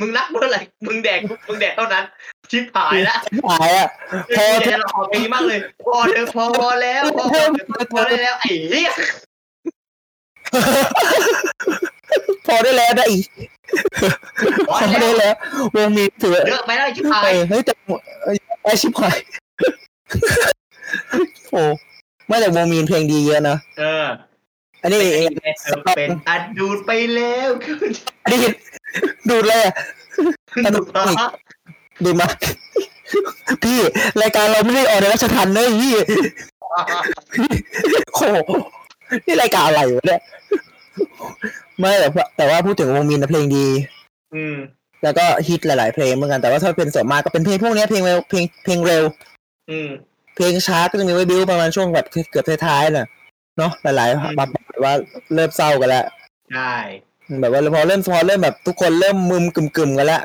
[0.00, 2.04] มึงรักเมื่อไหร่มึงแดกปุ๊บมึงแดกเท่านั้น
[2.50, 3.16] ชิบหายละ
[3.48, 3.88] หายอะ
[4.36, 7.42] พพออเถเธอะอเราขอเพลงนี้มากเลย พอเธอพอแล้วพอพอ
[7.92, 8.90] พอได้แล้วไอ้เหี้ย
[12.46, 13.26] พอได้แล้วได้อีก
[14.68, 15.34] พอพอแล้ได้วแล้ว
[15.74, 17.72] วงมีนถือเยอะไปแล้วชิบหาเอยอเฮ้ยแต่
[18.24, 19.18] เอ้ยไอชิบหาย
[21.50, 21.62] โอ้
[22.26, 24.06] ไม่แต่วงมีนเพลงดีเยอะนะเออ
[24.86, 25.30] อันนี้เอง
[25.62, 27.76] เธอเป็นอัดดูดไปแล้วคือ
[28.24, 28.38] อันนี้
[29.28, 29.72] ดูดเลยอะ
[30.74, 31.26] ดูดมา
[32.04, 32.28] ดูมา
[33.64, 33.78] พี่
[34.22, 35.94] รายการเราไม่ได้ออกในราชทันเลยพี่
[38.12, 38.22] โอ้โห
[39.26, 40.20] นี่รายการอะไรวะเนี่ย
[41.78, 43.66] ไม่แต่ว่าแต่ว่าพูดถึงวงมีนนะเพลงดี
[44.34, 44.56] อืม
[45.02, 49.02] แล้วก็ฮิตหลาย ๆ เพลงเหมือนกันแต่ว่าถ้าเป็นส่วนมากก็เป็นเพลงพวกเนี้ยเพลงเร็วเพลงเพลงเร็ว
[49.70, 49.88] อืม
[50.36, 53.06] เพลงช้าก็จะมีไว้บิวประมาณช่วงแบบเกือบท้ายๆน่ะ
[53.58, 54.94] เนาะหลายๆแบบแบบว่า
[55.34, 56.04] เริ่มเศร้ากันแล้ว
[56.52, 56.74] ใช่
[57.40, 60.22] แบบว่าพอเริ่มพอเริ่มแบบทุกคนเริ่มมึมกึ่มๆกันแล้ว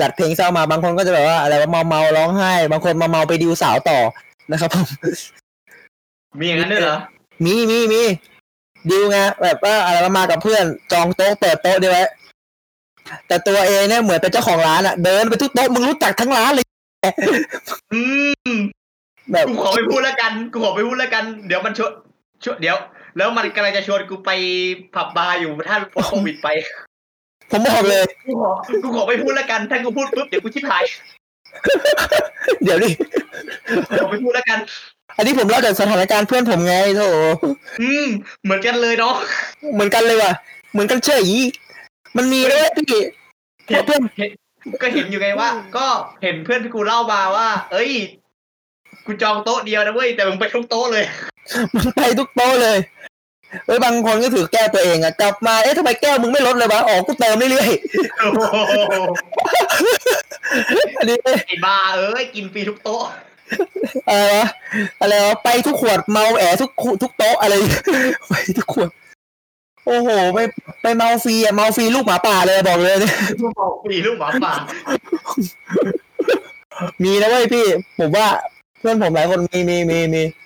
[0.00, 3.98] จัดเพลงเศร้ามาบางคนก็จะแบบว่าอะไรว่าเมาเมาๆร้องไห้ บางคนมาเมาๆไปดิวสาวต่อ
[4.50, 4.86] นะครับผม
[6.38, 6.96] มีอย่างนั้นด้วยเหรอ
[7.44, 8.02] มีมีมี
[8.90, 12.02] ดิวไงแบบว่าอะไรว่ามากับเพื่อนจองโต๊ะเปิดโต๊ะดีไว้
[13.26, 16.66] แต่ตัวเองเนี่ยเหมือนเป็นเจ้าของร้านอะเดินไปทุกโต๊ะมึงรู้จักทั้งร้านเลย
[17.92, 18.00] อื
[18.50, 18.56] ม
[19.30, 21.90] แบบกูขอไปพูดแล้วกันกูขอไปพูดแล้วกัน เดี๋ยวมันชวน
[22.44, 22.76] ชวนเดี๋ยว
[23.16, 24.30] แล้วมันกำลังจะชวนกูไป
[24.94, 26.48] ผับบาร์อยู่ถ้าพ้นโควิดไป
[27.50, 28.50] ผมบอกเลย กูขอ
[28.82, 30.84] กูขอไปพูดแล้วกัน ถ้ากูพูดปุ๊บเดี๋ยวกูชิบหาย
[32.64, 32.90] เดี๋ยวดิ
[34.00, 34.58] ขอไปพูดแล้วกัน
[35.16, 37.02] อันนี้ผมเล่าจากสถานการณ์เพื่อนผมไงโถ
[37.82, 38.06] อืม
[38.44, 39.14] เหมือนกันเลยเนาะ
[39.74, 40.32] เหมือนกันเลยว่ะ
[40.72, 41.26] เหมือนกันเฉย
[42.16, 43.00] มันมีเลยพี่
[43.66, 44.30] เห็นเพื่อนเห็น
[44.82, 45.86] ก็เห็นอยู่ไงว่า ก็
[46.22, 47.92] เห็นเพื่อนที่กูเล่ามาว่า เอ้ย
[49.06, 51.04] กูจองโต๊ะเดียวนะเว้ยแต่มึงไปทุกโต๊ะเลย
[51.74, 52.78] มันไปทุกโต๊ะเลย
[53.66, 57.70] เฮ้ยบางคนก็ถือแก้วตัวเองอะกลับมาเอ๊ะทำไมแก้วมึงไม่ลดเลยวะอ๋อกูเติมเรื่อย
[58.18, 61.16] โอ้โหๆอันนี้
[61.48, 63.02] ไอ้บ้าเอ้ยกินฟรีทุกโต๊ะ
[64.08, 64.48] อะไรวะ
[65.00, 67.54] อะไรวะไปทุกขวดเมาแอทุกขวทุกโต๊ะอะไร
[68.28, 68.88] ไปทุกขวด
[69.86, 70.38] โอ้โห ไป
[70.82, 73.14] ไปเมาฟรีอะเมาฟรีลูกหมาป่าเลยบอกเลยเนี่ย
[73.58, 74.54] บอกฟรีลูกหมาป่า
[77.02, 77.66] มีนะเว้ยพี่
[77.98, 78.26] ผมว่า
[78.80, 80.45] เพื่อนผมหลายคนมีมีมีมีอืม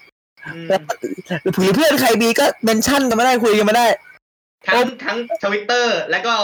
[1.42, 3.86] หรือเพื่อนใครมีก็ mention กันมาได้คุยกันมาได้
[4.66, 6.34] ทั้งทั้งทวิตเตอร์แล้วก็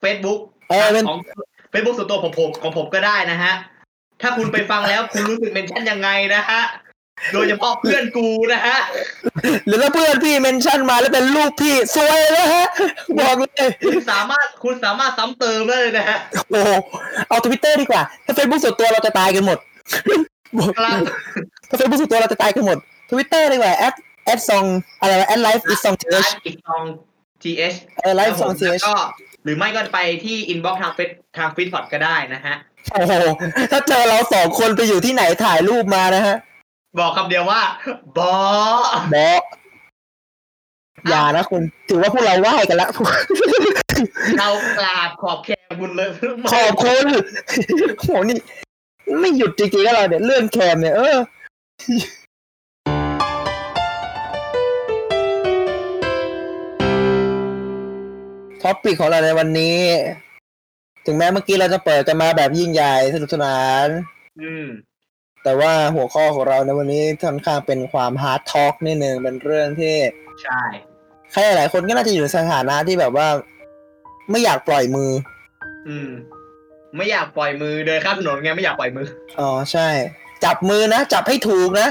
[0.00, 1.18] เฟซบุ๊กเออเป็นของ
[1.70, 3.52] เฟซบุ๊กส่วนตัวผมผมของผมก็ได้นะฮะ
[4.22, 6.62] ถ้าคุณไปฟังแล้วคุณรู้สึก mention ยังไงนะฮะ
[7.32, 8.78] โดยเฉพาะเพื่อนกูนะฮะ
[9.66, 12.68] หรือถ้าเพื่อนพี่ mention มาแล้วเป็นรูปพี่สวยแล้วฮะ
[13.20, 16.18] บอกเลยคุณสามารถคุณสามารถซ้ำเติมได้เลยนะฮะ
[16.50, 16.70] โอ้โห
[17.28, 19.58] เอาทวิตเตอร์ดีกว่า ถ้าเฟซบุ๊กส่วนตัวเราจะตายกันหมด
[20.58, 20.98] บอกครับ
[21.68, 22.78] ถ้าเฟซบุ๊กส่วนตัวเราจะตายกันหมด
[23.10, 24.64] ทวิตเตอร์ดีกว่าแอดแอดซอง
[25.00, 26.82] อะไรวะแอดไลฟ์อีซองเชไลฟ์อีกซอง
[27.42, 28.96] th เออไลฟ์ซองเชแล้วก็
[29.44, 32.54] หรือไม่ก็ไปที่อินบ็อกซ์ทางเฟซทางฟิตพอดก็ได้นะฮะ
[32.92, 33.12] โอ้โห
[33.72, 36.36] ถ้าเจอเราสองคนไปอยู่ที่ไหนถ่ายรูปมานะฮะ
[36.98, 37.60] บอกคำเดียวว่า
[38.18, 38.34] บอ
[39.14, 39.30] บอ
[41.08, 42.88] อย่านะคุณ ถือว่าพวกเราไหว้กันละ
[44.38, 46.08] เรากราบขอบแคร์บุญเลย
[46.52, 47.04] ขอบคุณ
[48.00, 48.36] โหนี่
[49.20, 51.16] ไม่หยุดจริงๆก็เราเนี่ยเรื่องแคมเนี่ยเออ
[58.66, 59.78] topic ของเราในวันนี้
[61.06, 63.86] ถึงแม้เมื่อกี้เราจะเปิดกันมาแบบยิ่งใหญ่สนุกสนาน
[64.42, 64.66] อืม
[65.44, 69.96] แต่ว่าหัวข้อของเราในวันนี้ค่อนข้างเป็นความ hard talk นิดนึงเป็นเรื่องที่
[70.42, 70.62] ใช่
[71.32, 73.28] ใครหลายๆคนก็น่าจะอยู่ในสถานะที่แบบว่า
[74.30, 75.10] ไม่อยากปล่อยมือ
[75.88, 76.08] อืม
[76.96, 79.06] ไม่อยากปล่อยมือเดินข้ามถนนไงไม่อยากปล่อยมือ
[79.40, 79.88] อ๋อใช่
[80.44, 81.88] จับมือนะ จับให้ถูกนะ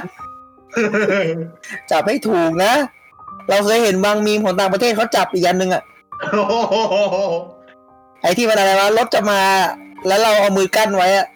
[1.92, 2.74] จับให้ถูกนะ
[3.50, 5.95] เราเคยเห็นบางมีมของต่างประเทศเขาจับอีกอันหนึ่งอะโอ้โห
[8.22, 9.40] ไอ้ที่มันอะไรวะรถจะมา
[10.08, 11.28] แล้วเราเอามือกั้นไว้อะ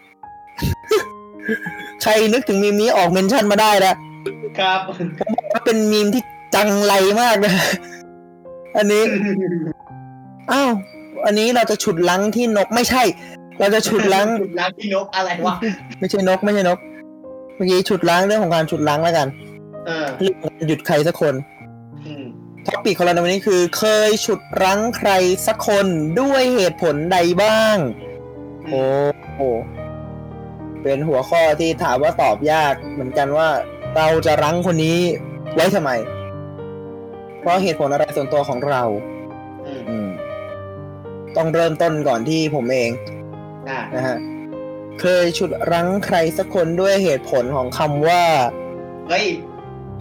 [2.02, 3.94] ใครนึกถึงมีมนี้ออกเมนชั่นมาได้นะ
[4.60, 4.80] ครับ
[5.52, 6.24] ว่าเป็นมีมที่
[6.56, 7.54] จังไรมากนะ
[8.78, 9.04] อันนี้
[10.52, 10.70] อ้าว
[11.26, 13.04] อันนี้เราจะฉุดลังที่นกไม่ใช่
[13.60, 15.56] เราจะฉุดลังฉุดล้างพี่นกอะไรวะ
[16.00, 16.80] ไม่ใช่นกไม่ใช่นก
[17.56, 19.28] เมื่อกี้ฉุดล้างเรื่องของการฉุดล้างแล้วกัน
[19.86, 21.59] เออเรื่องของการหยุดใครสักคนอืม
[22.70, 25.12] ท็อปิกของเราในวันนี้คือเคยฉุดรั้งใคร
[25.48, 25.88] สักคน
[26.22, 27.78] ด้วยเหตุผลใดบ้าง
[28.68, 28.84] โอ้
[29.36, 29.42] โห
[30.82, 33.48] เป็นหัวข้อที่ถามว่าตอบยากเหมือนกันว่า
[33.96, 35.00] เราจะรั้งคนนี้
[35.54, 35.92] ไว้ทำไม
[37.40, 38.84] เพราะเหตุผลอะไรส่วนตัวของเรา
[39.68, 40.08] อืมอืม
[41.38, 42.92] ต้องเริ่มต้นก่อนที่ผมเอง
[43.70, 44.18] อ่านะฮะ
[45.02, 48.24] เคยฉุดรั้งใครสักคนด้วยเหตุผลของคำว่า
[49.10, 49.26] เฮ้ย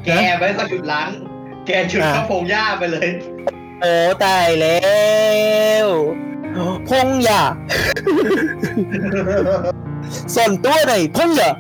[0.05, 1.11] แกไปก็ฉุดล้าง
[1.69, 3.09] แกฉุดอะเข้าพงหญ้าไปเลย
[3.81, 4.79] โอ้ตายแล้
[5.85, 5.87] ว
[6.89, 7.43] พงอย่า
[10.35, 11.51] ส่วนตัวหน่อยพงอย่า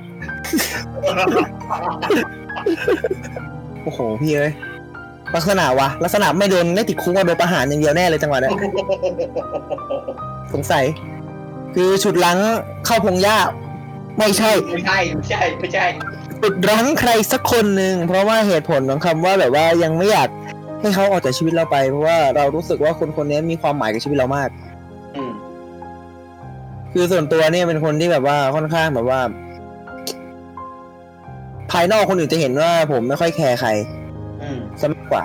[3.82, 4.52] โอ้โหพี่เอ้ย
[5.34, 8.52] ลักษณะวะลักษณะไม่โดนไม่ติดคุกว่าโดนประหารอย่างเดียวแน่เลยจังหวะเนี้ย
[10.52, 10.84] สงสัย
[11.74, 12.38] คือฉุดลัง
[12.86, 13.38] เข้าพงหญ้า
[14.18, 15.84] ไม่ใช่ ไม่ใช่ ไม่ใช่ ไม่ใช่
[16.26, 16.27] ฉุ
[16.64, 20.28] ดรั้งใครสักคนหนึ่งเพราะว่าเหตุผลของคำว่าแบบว่ายังไม่อยาก
[20.80, 24.48] ให้เขาออกจากชีวิตเราไป เพราะว่าเรารู้สึกว่าคนคนนี้มีความหมายกับชีวิตเรามาก
[25.16, 25.32] อืม
[26.92, 29.20] คือส่วนตัวเนี่ยเป็นคนที่แบบว่าค่อนข้างแบบว่า
[31.70, 33.70] ภายนอกคนอื่นจะเห็นว่า ผมไม่ค่อยแคร์ใคร
[34.42, 35.24] อืมซะมากกว่า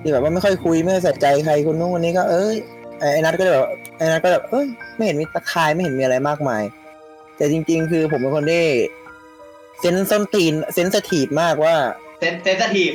[0.00, 2.56] ที่แบบว่าไม่ค่อยคุยไม่ค่อยใส่ใจใครคนนู้นคนนี้ก็เอ้ย
[2.98, 3.64] ไอ้ไอ้นัทก็จะแบบ
[3.96, 6.62] ไอ้นัทก็แบบเอ้ยไม่เห็นมีตะคายไม่เห็นมีอะไรมากมาย
[7.36, 8.64] แต่จริง ๆ คือผมเป็นคนที่
[9.80, 11.76] เซนส้นตีนเซนสทีฟมากว่า
[12.20, 12.92] เซนเซนสทีฟ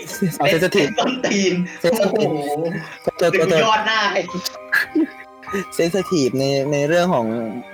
[0.49, 2.51] เซนสทีฟต้นตีนเซนซิทีฟโอ้โห
[3.19, 4.21] ตัวดึตัวงตัวยอดหน้าให้
[5.75, 7.27] เซนสทีฟในในเรื่องของ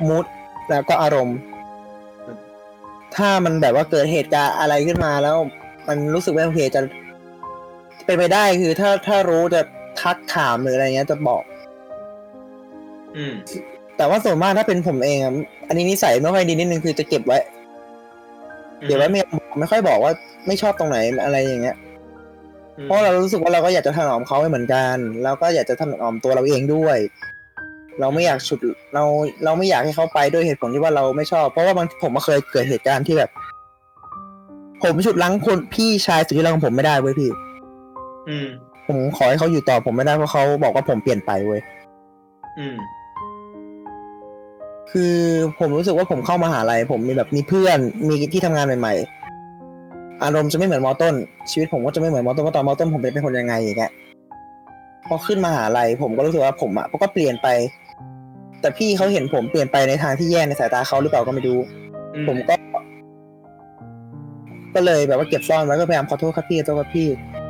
[0.07, 0.25] มูด
[0.69, 1.37] แล้วก็อารมณ์
[3.15, 5.37] ถ้ามันแบบว่าเกิดเหตุการณ์อะไรขึ้นมาแล้ว
[5.87, 6.81] มันรู้สึกไม่โอเคจะ
[8.05, 9.61] เป็นไปได้คือถ้าถ้ารู้จะ
[10.01, 11.43] ทักถามหรืออะไรเงี้ยจะบอก
[13.17, 13.33] อืม
[13.97, 15.33] แต่ว่าส่วนมากถ้าเป็นผมเองอะ
[15.67, 17.37] อันนี้นิสัยไม่ค่อยดีนิดนึงคือจะเก็บไว้
[18.87, 19.21] เก็บไว้ไม่
[19.59, 20.11] ไม่ค่อยบอกว่า
[20.47, 21.77] ไม่ชอบตรงไหนอะไรอย่างเงี้ย
[22.83, 26.97] เพราะเรารู้สึกว่าเราก็อยากจะถนอมเขาให้เหมือนกันแล้วก็อยากจะถนอมตัวเราเองด้วย
[27.99, 28.59] เราไม่อยากฉุด
[28.93, 29.03] เรา
[29.43, 33.29] เราไม่อยากให้เขาไปด้วยเหตุผลที่ว่าเราไม่ชอบ เพราะว่าบางผมมาเคยเกิดเหตุการณ์ที่แบบ
[34.83, 37.29] ผมฉุดลังคนพี่ชายสุดที่รักของผมไม่ได้เว้ยพี่
[38.29, 38.47] อืม
[38.87, 41.61] ผมขอให้เขาอยู่ต่อผมไม่ได้เพราะเขาบอกว่าผมเปลี่ยนไปเว้ย
[42.59, 42.75] อืม
[44.91, 45.15] คือ
[45.59, 51.13] ผมรู้สึกว่าผมเข้ามาหาลัยผมมีแบบมีเพื่อนมีที่ทำงานใหม่ๆ อารมณ์จะไม่เหมือนมอต้น
[51.51, 53.91] ชีวิตผมก็จะไม่เหมือนมอต้นเพราะตอนมอต้นผมเป็นคนยังไงอย่างเงี้ย
[55.07, 57.47] พอขึ้นมหาลัยผมก็รู้สึกว่าผมอะก็เปลี่ยนไป
[58.61, 61.59] แต่พี่เขาเห็นผมเปลี่ยนไปในทางที่แย่ในสายตาเขาหรือเปล่าก็ไม่รู้
[62.13, 62.55] อืผมก็
[64.75, 67.07] ก็เลยแบบว่าเก็บซ่อนไว้ก็พยายามขอโทษครับพี่ขอโทษครับพี่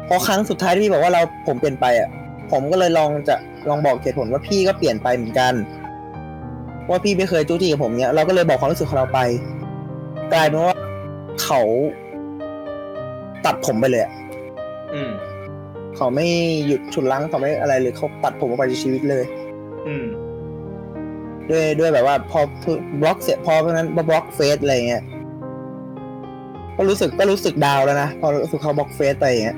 [0.07, 2.09] พอครั้งสุดท้ายที่พี่บอกว่าเราผมเปลี่ยนไปอะ
[2.51, 3.35] ผมก็เลยลองจะ
[3.69, 5.53] ลองบอกเหตุผลว่าพี่ก็เปลี่ยนไปเหมือนกัน
[6.89, 9.19] ว่าพี่ไม่เคยจู้จี้กับผมเนี้ยเราก็เลยบอกความรู้สึกของเราไป
[10.33, 10.75] กลายเป็นว่า
[11.43, 11.61] เขา
[13.45, 14.13] ตัดผมไปเลยอะ
[14.93, 15.11] อืม
[15.95, 16.27] เขาไม่
[16.67, 19.23] หยุดฉุดรั้งเขาไม่อะไรเลยเขาตัดผมออกไปจากชีวิตเลย
[19.87, 20.05] อืม
[21.49, 22.39] ด้วยด้วยแบบว่า พอ
[23.01, 25.03] บล็อกเสร็จพอเพราะนั้นบล็อกเฟซอะไรเงี้ย
[26.77, 29.57] ก็รู้สึกก็รู้สึก down แล้วนะพอรู้สึกเขาบล็อกเฟซไปอย่างเงี้ย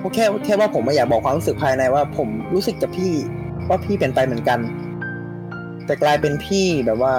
[0.00, 3.12] ก็แค่แค่ว่าผมไม่อยากบอกความรู้สึกภายในว่า ผมรู้สึกกับพี่
[3.68, 4.58] ว่าพี่เปลี่ยนไปเหมือนกัน
[5.86, 7.14] แต่กลายเป็นพี่แบบว่า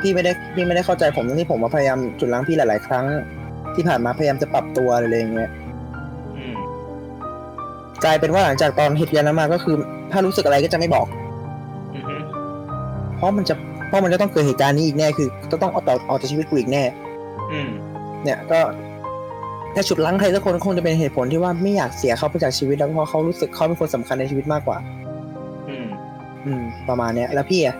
[0.00, 3.04] พี่ไม่ได้พี่ไม่ได้เข้าใจผมทั้งที่ผมมาพยายามจุดล้างพี่หลาย ๆ ครั้ง
[3.74, 5.50] ที่ผ่านมาพยายามจะปรับตัวอะไรอย่างเงี้ย
[6.36, 6.54] อืม
[8.04, 9.76] กลายเป็นว่าหลังจากตอนเหตุการณ์นั้นมาก็คือ
[10.12, 11.06] ถ้ารู้สึกอะไรก็จะไม่บอก
[11.94, 12.22] อืม
[13.16, 13.54] เพราะมันจะ
[13.88, 16.82] เพราะมันจะต้องเกิดเหตุการณ์นี้อีกแน่คือจะต้องเอาต่อออกจากชีวิตกูอีกแน่
[17.52, 17.70] อืม
[18.24, 18.60] เนี่ย ก็
[19.74, 24.99] ถ้าฉุดลั้งใครสักคนคงจะเป็นเหตุผลที่ว่าไม่อยากเสียเขาไปจากชีวิตแล้วเพราะเขารู้สึกเขาเป็นคนสำคัญในชีวิตมากกว่าอืม
[26.46, 27.76] อืม ประมาณเนี้ย แล้วพี่อะ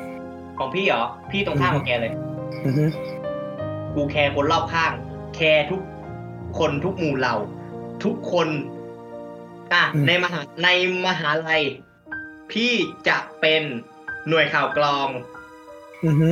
[0.58, 2.12] ของพี่เหรอ พี่ตรงข้ามกับแกเลย
[2.64, 2.84] อือฮึ
[3.94, 4.92] กูแคร์คนรอบข้าง
[5.34, 5.80] แคร์ทุก
[6.58, 7.36] คนทุกหมู่เหล่า
[8.04, 8.48] ทุกคน
[9.72, 10.68] อะ ในมหาใน
[11.06, 11.62] มหาลัย
[12.52, 12.72] พี่
[13.08, 13.62] จะเป็น
[14.28, 15.08] หน่วยข่าวกรอง
[16.04, 16.28] อือฮึ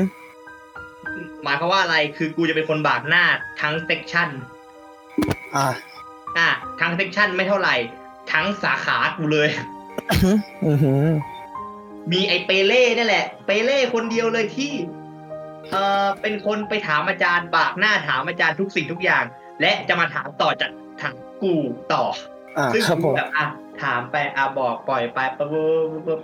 [1.42, 3.24] หมายความว่าอะไร คือกูจะเป็นคนบากหน้า
[3.60, 4.28] ทั้ง section
[5.56, 5.66] อ่า
[6.38, 6.48] อะ
[6.80, 7.74] ทั้ง section ไม่เท่าไหร่
[8.32, 9.48] ทั้งสาขากูเลย
[10.10, 10.30] อือฮึ
[10.66, 10.92] อือฮึ
[12.12, 14.72] มีไอเปเล่นี่แหละ เปเล่คนเดียวเลยที่
[15.70, 19.24] เออเป็นคนไปถามอาจารย์บากหน้าถามอาจารย์ทุกสิ่งทุกอย่าง
[19.60, 21.54] และจะมาถามต่อจากทางกู
[21.92, 22.04] ต่อ
[22.56, 23.46] อ่าซึ่งครับผกูมแบบอะ
[23.82, 26.20] ถามไปอะบอกปล่อยไปปุ๊บปุ๊บปุ๊บปุ๊บ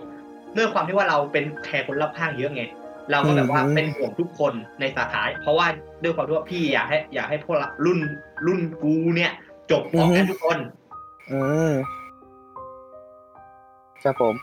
[0.57, 2.65] ด้วยความที่ว่าเราเป็นแคร์คนรอบข้างเยอะไง
[3.11, 5.67] เราก็แบบว่าเป็นห่วงทุกคนในสาขา เพราะว่า
[6.03, 7.99] ด้วยความที่ว่าพี่อยากให้ อยากให้พวกเรารุ่น
[8.47, 9.33] รุ่นกูเนี่ย
[9.71, 10.59] จบพร้อมกันทุกคน
[11.33, 11.73] อืม
[14.03, 14.35] ครับผม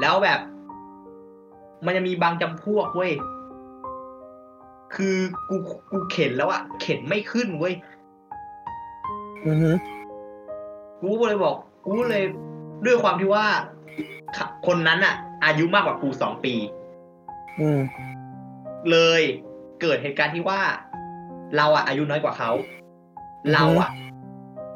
[0.00, 0.40] แล้วแบบ
[1.84, 3.12] มันจะมีบางจำพวกเว้ย
[4.94, 5.16] คือ
[5.48, 5.56] กู
[5.90, 7.74] กูเข็นแล้วอะเข็นไม่ขึ้นเว้ย
[9.46, 9.70] อือฮึ
[11.00, 12.24] กูก็เลยบอก กูก็เลย
[12.84, 13.46] ด้วยความที่ว่า
[14.36, 15.14] ค่ะคนนั้นอะ
[15.44, 16.54] อายุมากกว่ากูสองปี
[17.60, 17.80] อืม
[18.90, 19.22] เลย
[19.80, 20.60] เกิดเหตุการณ์ที่ว่า
[21.56, 22.50] เราอะอายุน้อยกว่าเขา
[23.52, 23.90] เราอะ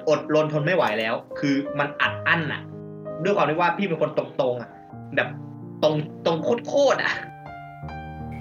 [0.08, 2.62] อดรนทนไม่ไหวแล้ว คือมันอัดอั้นอะ
[3.22, 4.70] ด้วยความที่ว่าพี่เป็นคนตรงๆอะ
[5.16, 5.28] แบบ
[5.82, 5.94] ตรง
[6.26, 7.12] ตรงโคตรๆอะ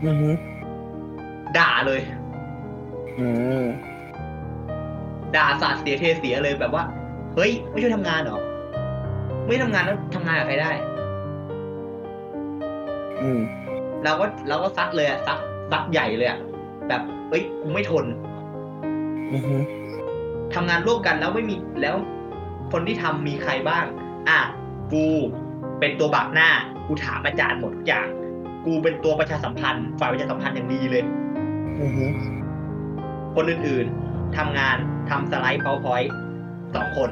[0.05, 0.29] อือฮึ
[1.57, 2.01] ด่าเลย
[3.19, 3.27] อื
[3.61, 3.63] ม
[5.35, 6.83] ด่าสาดเสียเทเสียเลยแบบว่า
[7.35, 8.39] เฮ้ย ไม่ช่วยทำงานเหรอ
[9.47, 10.71] ไม่ทำงานแล้วทำงานกับใครได้
[13.21, 13.39] อืม
[14.03, 15.37] เราก็เราก็ซัดเลยอะซัด
[15.71, 16.39] ซัดใหญ่เลยอะ
[16.87, 18.05] แบบเอ้ยกูไม่ทน
[19.33, 19.55] อือฮึ
[20.53, 21.95] ทำงานร่วมกันแล้วไม่มีแล้ว
[22.71, 23.85] คนที่ทำมีใครบ้าง
[24.29, 24.39] อะ
[24.93, 25.05] กู
[25.79, 26.49] เป็นตัวบักหน้า
[26.87, 28.07] กูถามอาจารย์หมดทุกอย่าง
[28.65, 31.03] กูเป็นตัวประชาสัมพันธ์ฝ่ายประชาสัมพันธ์อย่างดีเลย
[31.81, 32.05] อือฮึ
[33.35, 34.77] คนอื่นๆทำงาน
[35.09, 36.09] ทำสไลด์ powerpoint
[36.75, 37.09] สองคน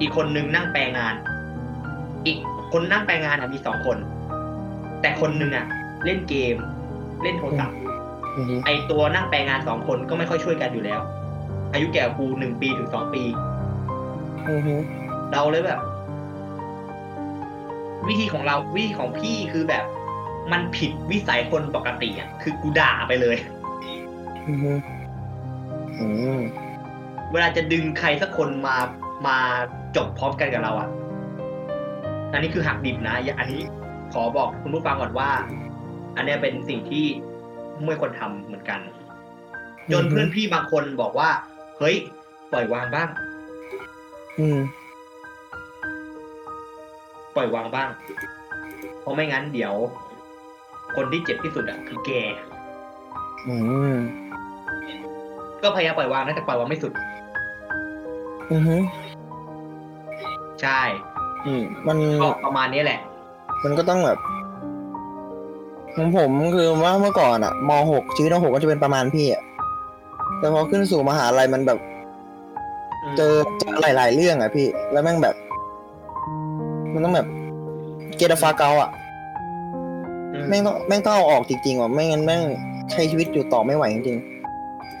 [0.00, 1.14] อีกคนนึงนั่งแปลงาน
[2.26, 2.38] อีก
[2.72, 3.96] คนนั่งแปลงานอะมีสองคน
[5.00, 5.66] แต่คนนึงอะ
[6.04, 6.56] เล่นเกม
[7.22, 7.76] เล่นโทรศัพท์
[8.36, 11.00] อือฮึไอตัวนั่งแปลงานสองคนก็ไม่ค่อยช่วยกันอยู่แล้ว
[11.72, 13.22] อายุแก่กว่ากูหนึ่งปีถึงสองปี
[14.48, 14.74] อือฮึ
[15.32, 15.80] เราเลยแบบ
[18.06, 19.84] วิธีของเราวิธีของพี่คือแบบ
[20.52, 23.36] มันผิดวิสัยคนปกติอะคือกูด่าไปเลย
[24.48, 24.72] อือฮึ
[25.98, 26.06] อื
[26.36, 26.38] ม
[27.32, 28.76] เวลาจะดึงใครสักคนมา
[29.26, 29.36] มา
[29.96, 30.88] จบพร้อมกันกับเราอะ
[32.32, 33.62] อันนี้คือหักดิบนะอย่าอันนี้
[34.12, 35.30] ขอบอกคุณผู้ฟังก่อนว่า
[36.16, 37.04] อันเนี้ยเป็นสิ่งที่
[37.84, 38.80] ไม่ควรทำเหมือนกัน
[39.92, 41.30] จนเพื่อนพี่บางคนบอกว่า
[41.78, 41.96] เฮ้ย
[42.52, 43.08] ปล่อยวางบ้าง
[44.38, 44.58] อืม
[47.38, 47.88] ปล่อยวางบ้าง
[49.00, 49.74] เพราะไม่งั้นเดี๋ยว
[50.96, 52.10] คนที่เจ็บที่สุดอะคือแก
[53.48, 53.56] อื
[53.92, 53.94] ม
[55.62, 56.92] ก็พยายามปล่อยวางนะแต่ปล่อยวางไม่สุด
[58.52, 58.76] อือฮึ
[60.62, 60.80] ใช่
[61.46, 63.00] อืมมันก็ประมาณนี้แหละ
[63.64, 64.18] มันก็ต้องแบบ
[65.96, 69.42] ของผมคือว่าเมื่อก่อนอะมหกชีวิตมหกก็จะเป็นประมาณพี่อะ
[70.38, 71.78] แต่พอขึ้นสู่มหาลัยมันแบบ
[73.16, 75.34] เจอเจอหลาย ๆ เรื่องอะพี่ แล้วแม่งแบบ
[76.92, 77.26] มันต้องแบบ
[78.16, 78.90] เกตฟาเกาอะ
[80.34, 82.42] อืมแม่งต้องแม่งต้องเอาออกจริงๆว่ะไม่งั้นแม่ง
[82.90, 84.18] ใช้ชีวิตอยู่ต่อไม่ไหวจริง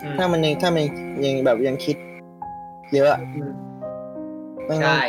[0.02, 0.84] อืมๆถ้ามันยังถ้ามัน
[1.24, 1.96] ยังแบบยังคิด
[2.94, 3.52] เยอะอะอืม
[4.66, 5.00] แม่งใช่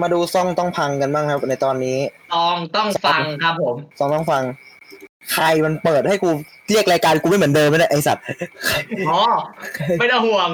[0.00, 1.98] มาดูซ่องต้องพังกันบ้างครับ ในตอนนี้
[2.34, 4.42] ต้องต้องฟังครับผมซ่องต้องฟัง
[5.32, 6.30] ใครมันเปิดให้กู
[6.70, 8.24] เรียกรายการกูไม่เหมือนเดิมไม่ได้ไอสัตว์
[9.08, 9.20] อ๋อ
[9.98, 10.50] ไม่ต้องห่วง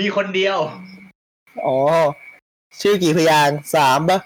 [0.00, 0.58] มีคนเดียว
[1.66, 1.76] อ๋อ
[2.80, 4.18] ชื่อกี่พยางค์สามปะ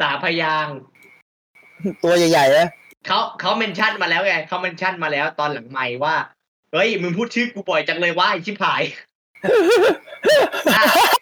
[0.00, 0.74] สามพยางค์
[2.02, 2.68] ตัวใหญ่ๆนะ
[3.06, 6.14] เขาเขาเมนชั่นมาแล้วไงเขาเมนชั่นมาแล้วตอนหลังใหม่ว่า
[6.72, 9.05] เฮ้ยมึงพูดชื่อกูบ่อยจังเลยว่าไอชิบหายอะ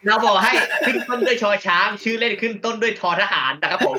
[0.06, 0.52] เราบอกให้
[0.86, 3.96] ขึ้นต้นด้วยชอช้าง ชื่อเล่นขึ้นต้นด้วยทอทหารนะครับผม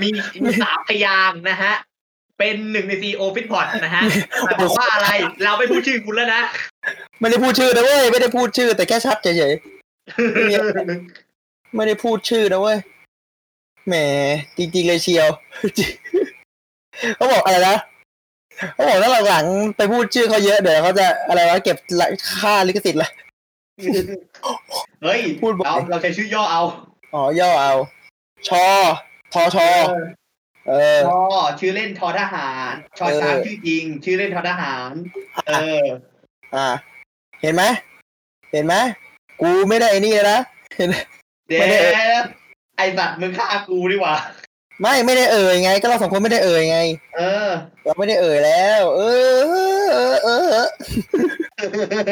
[0.00, 0.08] มี
[0.42, 1.74] มีสามพยางค์นะฮะ
[2.38, 4.02] เป็นหนึ่งใน CEO ฟิตพอร์ตนะฮะ
[4.42, 5.08] แต่บอกว่าอะไร
[5.44, 6.42] เราไม่พูดชื่อคุณแล้วนะ
[7.20, 12.78] ไม่ได้พูดชื่อนะเว้ย ไม่ได้พูดชื่อ แต่แค่ชัดเฉยๆไม่ได้พูดชื่อนะเว้ย
[13.88, 13.94] แหม
[14.58, 15.28] จริงๆเลยเชียว
[17.16, 17.76] เขาบอกอะไรนะ
[18.74, 21.76] เขาบอกถ้าหลังๆไปพูดชื่อเขาเยอะเดี๋ยวเขาจะอะไรวะเก็บ
[22.40, 23.10] ค่าลิขสิทธิ์ละ
[25.02, 26.62] เฮ้ยพูดบ่อยเราเราใช้ชื่อย่อเอา
[27.14, 27.74] อ๋อย่อเอา
[28.48, 28.64] ชอ
[29.32, 29.68] ทอชอ
[30.68, 31.20] เออชอ
[31.60, 34.90] ชื่อเล่นทอทหารชอช้างเออชื่อจริง ชื่อเล่นทอทหาร
[35.48, 35.84] เออ
[36.54, 36.68] อ่า
[37.42, 37.62] เห็นไหม
[38.52, 38.74] เห็นไหม
[39.40, 40.40] กูไม่ได้ไอ้นี่เลยนะ
[40.76, 40.88] เห็น
[41.48, 42.24] เดี๋ยไม่ได้ว
[42.76, 44.14] ไอสัตว์มึงฆ่ากูดีกว่า
[44.82, 46.78] ไม่ไม่ได้เอ่ยไง ก็เราสองคนไม่ได้เอ่ยไง
[47.16, 47.50] เออ
[47.84, 49.00] เราไม่ได้เอ่ยแล้ว เอ
[49.36, 49.38] อ
[49.92, 50.46] เออเออ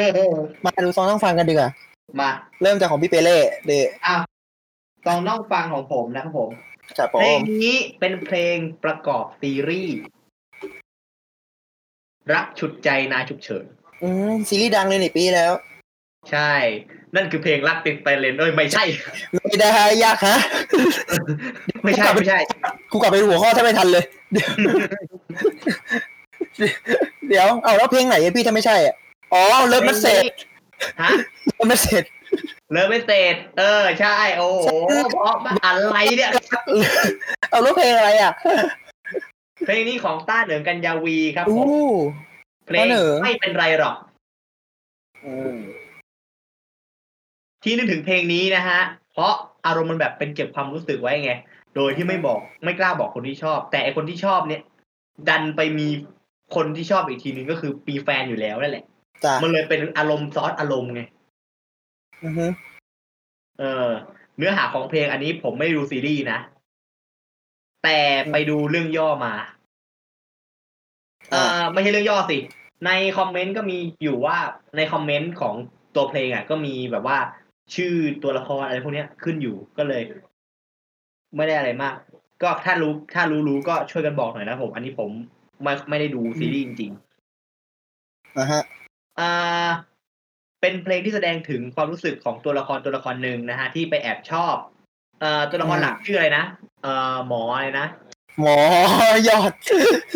[0.05, 1.69] เออมาดูซองต้องฟังกันดีกว่า
[2.19, 3.87] มาเริ่มจากของพี่เปเล่เดอะ
[5.05, 6.49] ตองน้องฟังของผมนะครับผม
[6.97, 9.95] ครับผเพลงมนี้เป็นเพลงประกอบซีรีส์
[12.33, 13.65] รักฉุดใจนายฉุกเฉิน
[14.03, 15.53] อืมซีรีส์ดังเลยในปีแล้ว
[16.31, 16.53] ใช่
[17.15, 18.83] นั่นคือเพลงรักติดไตเลนเอ้ยไม่ใช่
[19.33, 19.69] ไม่ได้
[20.03, 20.37] ยากฮะ
[21.83, 22.39] ไม่ใช่ไม่ใช่
[22.91, 24.05] กูกลับไปดูหัวข้อถ้าไม่ทันเลย
[27.27, 28.95] เดี๋ยวเอาแล้วเพลงไหนอะพี่ถ้าไม่ใช่อะ
[29.33, 30.23] อ๋อ Love Message
[31.01, 31.11] ฮะ
[31.55, 32.03] Love Message
[32.71, 34.67] Love ไม่เสร็จเออใช่ โอ้โห
[35.11, 36.31] เพราะมันอะไรเนี่ย
[37.49, 38.31] เอาแล้วเพลงอะไรอะ
[39.65, 41.61] เพลงนี้ของต้าเหนิงกัญญาวีครับผม อู้
[41.93, 43.95] เพลงต้าเหนิงไม่เป็นไรหรอก
[45.25, 45.57] อืม
[47.63, 48.79] ที่นึกถึงเพลงนี้นะฮะ
[49.11, 49.33] เพราะ
[49.67, 51.31] อารมณ์มันแบบเป็นเก็บความรู้สึกไว้ไง
[51.75, 54.61] โดยที่ไม่บอกไม่กล้าบอกคนที่ชอบ แต่ไอคนที่ชอบเนี่ย
[55.29, 55.87] ดันไปมี
[56.55, 58.85] คนที่ชอบอีกทีนึงก็คือปีแฟนอยู่แล้วนั่นแหละ
[59.23, 61.01] จ้ะมันเลยเป็นอารมณ์ซอสอารมณ์ไง
[62.23, 62.45] อือฮึ
[63.59, 63.89] เออ
[64.37, 66.39] เนื้อหาของเพลงอันนี้ผมไม่ได้ดูซีรีส์นะ
[67.83, 67.99] แต่
[68.31, 69.33] ไปดูเรื่องย่อมา
[71.31, 72.37] เออไม่ใช่เรื่องย่อสิ
[72.85, 74.37] ในคอมเมนต์ก็มีอยู่ว่า
[74.75, 75.55] ในคอมเมนต์ของ
[75.95, 77.17] ตัวเพลงอะ ก็มีแบบว่า
[77.75, 80.01] ชื่อตัวละครอะไรพวกเนี้ยขึ้นอยู่ก็เลย
[81.35, 81.95] ไม่ได้อะไรมาก
[82.41, 85.09] ก็ถ้ารู้ถ้ารู้รู้ก็ช่วยกันบอกหน่อยนะผม อันนี้ผม
[85.63, 86.91] ไม่ไม่ได้ดูซีรีส์จริง
[88.37, 89.67] อ่าฮะๆอ่า
[90.61, 94.55] เป็นเพลงที่แสดงถึงความรู้สึกของตัวละครตัวละครหนึ่งนะฮะ ที่ไปแอบชอบ
[95.21, 96.43] เอ่อตัวละครหลักชื่ออะไรนะ
[96.83, 97.87] เอ่อหมออะไรนะ
[98.39, 98.57] หมอ
[99.29, 99.53] ยอด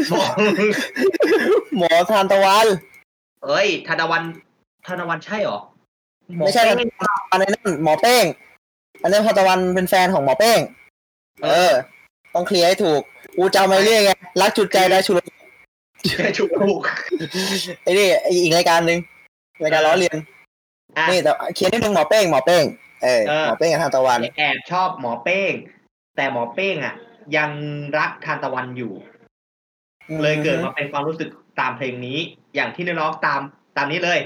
[0.10, 0.24] หมอ
[1.78, 2.68] หมอทานตะวัน
[3.46, 4.24] เอ้ยธนวัน
[4.88, 5.60] ธนวันใช่เหรอ
[6.38, 6.90] หอไม่ใช่เป้ง
[7.32, 8.26] อันนั้นหมอเป้ง
[9.04, 10.60] อันนั้นทานตะวันเป็นแฟนของหมอเป้ง
[11.44, 11.72] เออ
[12.34, 13.02] ต้องเคลียร์ให้ถูก
[13.38, 15.22] กูจำไว้เรื่อยไงรักจุดใจได้ชุด
[16.18, 16.82] แค่ชุกถูก
[17.84, 19.00] ไอ้นี่ไอ้อีกรายการหนึ่ง
[19.64, 20.18] รายการล้อเลียน
[20.98, 22.64] อะนี่แต่เขียนนิดนึงหมอเป้งหมอเป้ง
[23.04, 25.54] เออเออหมอเป้งกับทานตะวันแอบชอบหมอเป้ง
[26.16, 26.96] แต่หมอเป้งอะ
[27.38, 27.52] ยัง
[27.98, 28.94] รักทานตะวันอยู่
[30.22, 32.18] เลยเกิดมาเป็นความรู้สึกตามเพลงนี้
[32.56, 33.42] อย่างที่น้องๆตาม
[33.78, 34.20] ตามนี้เลย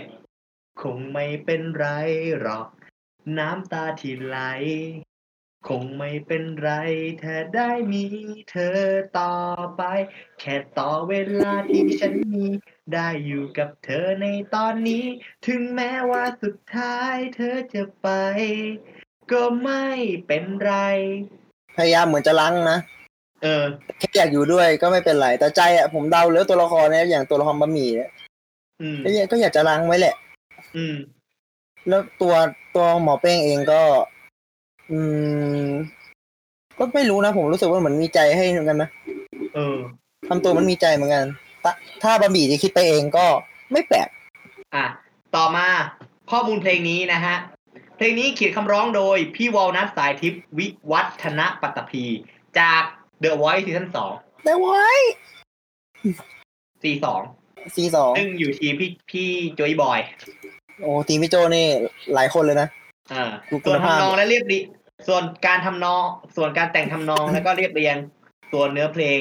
[0.82, 1.86] คงไม่เป็นไร
[2.40, 2.66] หรอก
[3.40, 4.38] น้ำตาที่ไหล
[5.68, 6.72] คงไม่เป็นไร
[7.24, 8.06] ถ้าได้มี
[8.52, 8.80] เธอ
[9.20, 9.36] ต่อ
[9.78, 9.82] ไป
[10.40, 12.46] แค่ต่อเวลาที่ฉันมี
[12.94, 14.26] ได้อยู่กับเธอใน
[14.56, 15.06] ตอนนี้
[15.48, 18.08] ถึงแม้ว่าสุดท้ายเธอจะไป
[19.32, 19.88] ก็ไม่
[20.28, 20.74] เป็นไร
[21.78, 22.80] พยายามเหมือนจะลังนะ
[23.44, 23.66] เออ
[24.00, 28.10] แค่อยากอยู่ด้วยก็ไม่เป็นไร แต่ใจอะผมเดาแล้วตัวละครเนี่ยอย่างตัวละครบะหมี่เนี่ย
[28.82, 30.16] อืมก็อยากก็อยากจะลังไว้แหละ
[30.78, 30.96] อืม
[31.90, 32.34] แล้วตัว
[32.76, 33.82] ตัวหมอเป้งเองก็
[34.92, 35.00] อื
[35.66, 35.70] ม
[36.78, 38.90] ก็ไม่รู้นะผมรู้สึกว่าเหมือนมีใจให้เหมือนกันนะ
[39.56, 39.78] เออ
[40.28, 41.26] ทำตัวมันมีใจเหมือนกัน
[41.64, 41.72] ถ้า
[42.04, 43.26] ถ้าบะหมี่จะคิดไปเองก็
[43.72, 44.08] ไม่แปลก
[44.76, 44.86] อะ
[45.36, 45.68] ต่อมา
[46.32, 47.36] ข้อมูลเพลงนี้นะฮะ
[47.98, 52.06] เพลงนี้เขียนคำร้องโดยพี่วอลนัทสายทิพย์วิวัฒนปัตตภี
[52.60, 52.84] จาก
[53.24, 54.12] The Voice ซีซั่นสอง
[54.44, 54.90] แต่ไว้
[56.82, 57.22] ซีสอง
[57.76, 60.00] ซีสองซึ่งอยู่ทีมพี่พี่โจยบอย
[60.82, 61.66] โอ้ทีมพี่โจนี่
[62.14, 62.68] หลายคนเลยนะ
[63.14, 64.66] อ่าดูคุส่วนณภาพทำนองและเรียบเรียง
[65.08, 66.04] ส่วนการทำนอง
[66.36, 67.96] ส่วนการแต่งทำนองแล้วก็เรียบเรียง
[68.54, 69.20] ตัวเนื้อเพลง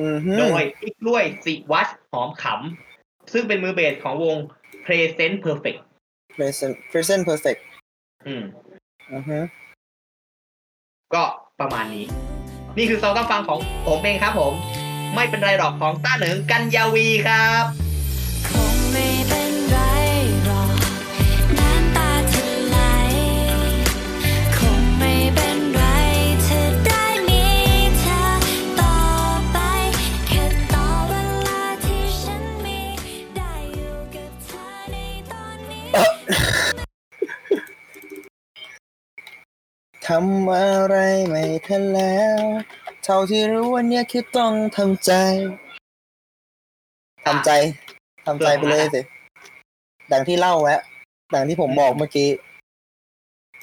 [0.00, 4.36] อือฮึโดยพี่กล้วยสิวัชหอมขำ ซึ่งเป็นมือเบสของวง
[4.86, 5.80] Present Perfect
[6.36, 7.60] present present perfect
[8.26, 8.42] อืม
[9.12, 9.38] อือฮึ
[11.14, 11.24] ก็
[11.60, 12.06] ประมาณนี้
[12.76, 14.52] นี่คือซองต้องฟังของผมเองครับผม
[15.14, 17.83] ไม่เป็นไรหรอกของต้าเหนิงกันยาวีครับ
[40.10, 40.96] ทำอะไร
[41.28, 42.40] ไม่ทันแล้ว
[43.04, 45.12] เท่าที่รู้วันเนี้ยคือต้องทำใจ
[47.26, 47.50] ทำใจ
[48.26, 49.00] ทำใจไปเลยสิ
[50.12, 50.80] ดังที่เล่าแวะ
[51.34, 52.28] ดังที่ผมบอกเมื่อกี้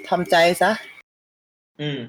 [0.09, 0.71] ทำใจซะ
[1.81, 1.99] อืม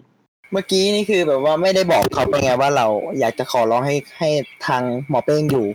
[0.53, 2.87] เมื่อกี้นี่คือแบบว่าไม่ได้บอกเขาไปไงว่าเรา
[3.19, 4.31] อยากจะขอร้องให้ให้
[4.67, 5.67] ทางหมอเป้งอยู่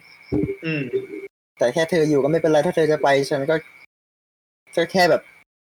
[0.66, 0.84] อืม
[1.58, 3.56] แต่แค่เธออยู่ก็ไม่เป็นไรถ้าเธอจะไป ฉันก็
[4.76, 5.22] ก็แค่แบบ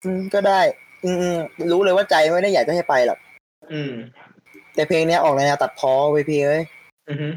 [0.05, 0.61] อืมก็ได้
[1.05, 1.37] อืมอืม
[1.73, 3.19] รู้เลยว่าใจไม่ได้อยากจะให้ไปหรอก
[3.73, 3.93] อืม
[4.75, 6.63] แต่เพลงเนี้ยออกในแนวตัดพ้อเว้ยพี่เอ้ย
[7.09, 7.29] อือฮึ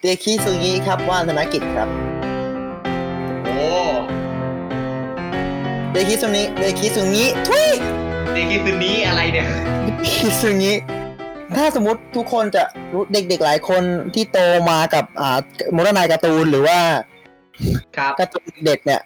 [0.00, 1.88] เตคิซุงิครับว่านธนกิจครับ
[3.44, 3.68] โอ้
[5.90, 7.68] เตคิซุงิเตคิซุงิทุย
[8.34, 9.46] นี่คือคืนนี้อะไรเนี่ย
[9.82, 10.72] เตคิซุงิ
[11.56, 12.62] ถ้าสมมติทุกคนจะ
[12.92, 13.82] รู้เด็กๆหลายคน
[14.14, 14.38] ที่โต
[14.70, 15.38] มากับอ่า
[15.72, 16.78] โมเดลนายการ์ตูนหรือว่า
[17.96, 19.00] ครับการ์ตูนเด็กเนี่ย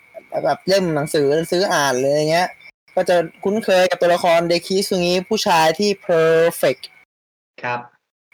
[0.44, 2.48] แบบเล่มหนังสือซื้ออ่านเลยอย่างเงี้ย
[2.94, 6.82] ก็จะคุ้นเคยกับตัวละครเดคิซุงิผู้ชายที่ perfect
[7.62, 7.80] ครับ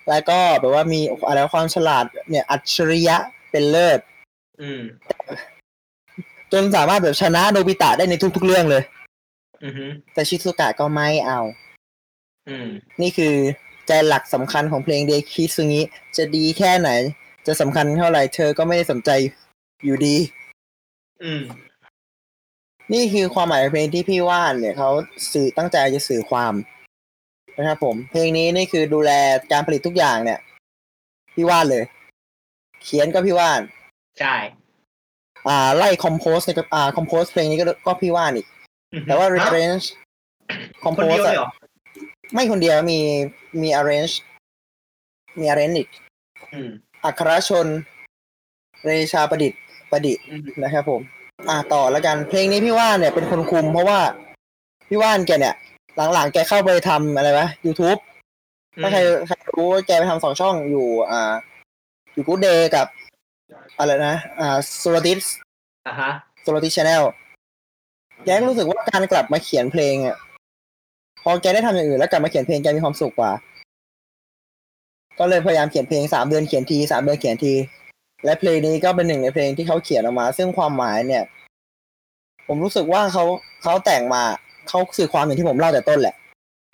[0.08, 3.16] แล้วก็แบบว่ามีอะไรความฉลาดเนี่ยอัจฉริยะ
[3.50, 4.00] เป็นเลิศ
[4.60, 4.80] อืม
[6.52, 8.82] จนสามารถแบบชนะโนบิตะได้ในทุกๆเรื่องเลย
[9.64, 11.40] อือฮึแต่ชิซุกะก็ไม่เอา
[12.48, 12.68] อืม
[13.00, 13.34] นี่คือ
[13.86, 15.82] ใจหลักสำคัญของเพลงเดคิซุงิ
[16.16, 16.90] จะดีแค่ไหน
[17.46, 19.10] จะสำคัญเท่าไหร่เธอก็ไม่ได้สนใจ
[19.84, 20.16] อยู่ดี
[21.24, 21.42] อืม
[22.92, 24.90] นี่คือความหมายของเพลงที่พี่ว่านเนี่ยเขา
[25.32, 26.54] สื่อตั้งใจจะสื่อความ
[27.58, 29.10] นะครับผม เพลงนี้นี่คือดูแล
[29.52, 30.40] การผลิตทุกอย่างเนี่ย
[31.34, 31.84] พี่ว่านเลย
[32.84, 33.60] เขียนก็พี่ว่าน
[34.20, 34.34] ใช่
[35.48, 38.46] อ่า ไล่คอมโพสในอ่าคอมโพสเพลงนี้ก็ก็พี่ว่านอีก
[38.94, 39.86] อือฮึแต่ว่าฮะ arrange
[40.84, 41.50] คอมคโพนสเดียวเลยเหรอ
[42.34, 43.00] ไม่คนเดียวมี
[43.62, 44.14] มี arrange
[45.40, 45.88] มี arrange อีก
[46.52, 46.70] อืม
[47.04, 47.66] อัครชน
[48.84, 49.60] เรชาประดิษฐ์
[49.90, 51.02] ประดิษฐ์อืมนะครับผม
[51.48, 53.98] อ่าต่อแล้วกันเพลงนี้พี่ว่านเนี่ยเป็นคนคุม เพราะว่า
[54.88, 55.54] พี่ว่านแกเนี่ย
[56.14, 57.98] หลังๆแกเข้าไปทำอะไรวะ YouTube
[58.82, 61.32] ถ้าใครใครรู้ว่าแกไปทำสองช่องอยู่ อ่า
[62.12, 62.86] อยู่กูเดย์กับ
[63.78, 65.22] อะไรนะ อ่าโซลติส
[65.86, 66.10] อะฮะ
[66.42, 67.02] โซลติสชาแนล
[68.24, 70.16] แกก็รู้สึกว่าการกลับมาเขียนเพลงอะ
[71.22, 73.32] พอแกได้ทำอย่างอื่นแล้วกลับมาเขียนเพลงแกมีความสุขกว่า
[75.18, 77.52] ก็เลยพยายามเขียนเพลงสามเดือนเขียนทีสามเดือนเขียนที
[78.24, 81.24] และเพลงนี้ก็เป็นหนึ่งในเพลงที่เขาเขียนออกมา ซึ่งความหมายเนี่ย
[82.46, 83.24] ผมรู้สึกว่าเขา
[83.62, 84.22] เขาแต่งมา
[84.68, 86.14] เขาสื่อความอย่างที่ผมเล่าแต่ต้นแหละ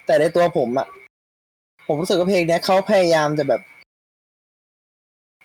[0.07, 0.87] แต่ในตัวผมอะ
[1.87, 3.61] ผมรู้สึกว่าเพลงนี้เขาพยายามจะแบบ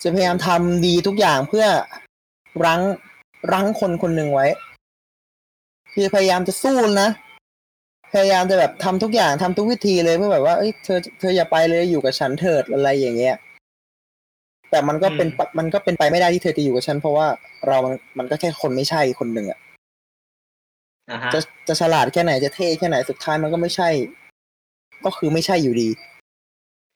[0.04, 1.66] จะพยายามทำดีทุกอย่างเพื่อ
[2.66, 2.82] รั้ง
[3.52, 4.48] รั้งคนคนหนึ่งไว้
[5.94, 7.10] คือพยายามจะสู้นะ
[8.14, 13.36] พยายามจะแบบทำทุกอย่างทำทุกวิธีเลยเพื่อแบบว่าเอ้ยเธอเธออย่าไปเลยอยู่กับฉันเถิดอะไรอย่างเงี้ย
[14.70, 17.28] แต่มันก็เป็นอืมมันก็เป็นไปไม่ได้ที่เธอจะอยู่กับฉันเพราะว่า
[17.68, 19.60] เรามันมันก็แค่คนไม่ใช่คนหนึ่งอะ
[21.12, 23.90] อะฮะจะจะฉลาดแค่ไหนจะเท่แค่ไหนสุดท้ายมันก็ไม่ใช่
[25.06, 25.90] ก็คือไม่ใช่อยู่ดี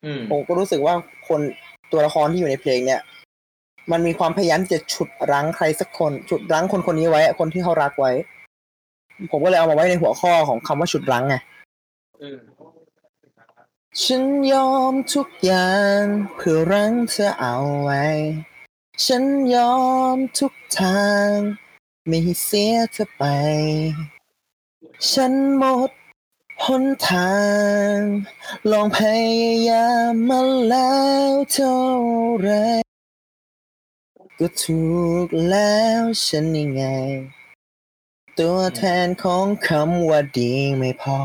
[0.05, 0.95] อืมผมก็รู้สึกว่า
[1.27, 1.41] คน
[1.91, 3.01] ตัวละครที่อยู่ในเพลงเนี่ย
[3.91, 8.11] มันมีความพยายามที่จะฉุดรั้งใครสักคนฉุดรั้งคนคนนี้ไว้อะคนที่เขารักไว้
[9.31, 11.35] ผมก็เลยเอามาไว้ในหัวข้อของคำว่าฉุดรั้งไง
[12.21, 12.39] อืม
[13.99, 16.01] ฉันยอมทุกอย่าง
[16.35, 18.05] เพื่อรั้งเธอเอาไว้
[19.05, 19.23] ฉัน
[19.55, 19.75] ยอ
[20.15, 21.31] มทุกทาง
[22.07, 23.23] ไม่ให้เสียเธอไป
[25.11, 25.91] ฉันหมด
[26.65, 27.35] หนทา
[27.91, 27.95] ง
[28.71, 28.99] ลองพ
[29.41, 30.93] ยายามมาแล้
[31.29, 31.77] วเท่า
[32.41, 32.49] ไร
[34.39, 34.81] ก็ถู
[35.25, 36.83] กแล้วฉันยังไง
[38.39, 41.19] ตัวแทนของคำว่าดีไม่พอ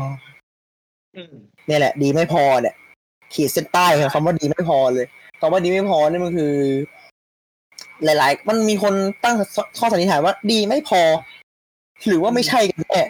[1.17, 2.75] อืม เนี่ยแหละ ดีไม่พอเนี่ย
[3.33, 5.05] ขีดเส้นใต้ของคำว่าดีไม่พอเลย
[5.39, 6.53] คำว่าดีไม่พอนี่มันคือ
[8.03, 8.93] หลาย ๆ มันมีคน
[9.23, 9.35] ตั้ง
[9.79, 11.01] ข้อสันนิษฐานว่า ดีไม่พอ
[12.07, 13.01] หรือว่าไม่ใช่กันแน่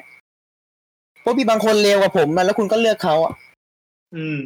[1.22, 3.34] เพราะมีบางคนเลวกว่าผมมาแล้วคุณก็เลือกเขาอะ
[4.16, 4.42] อืม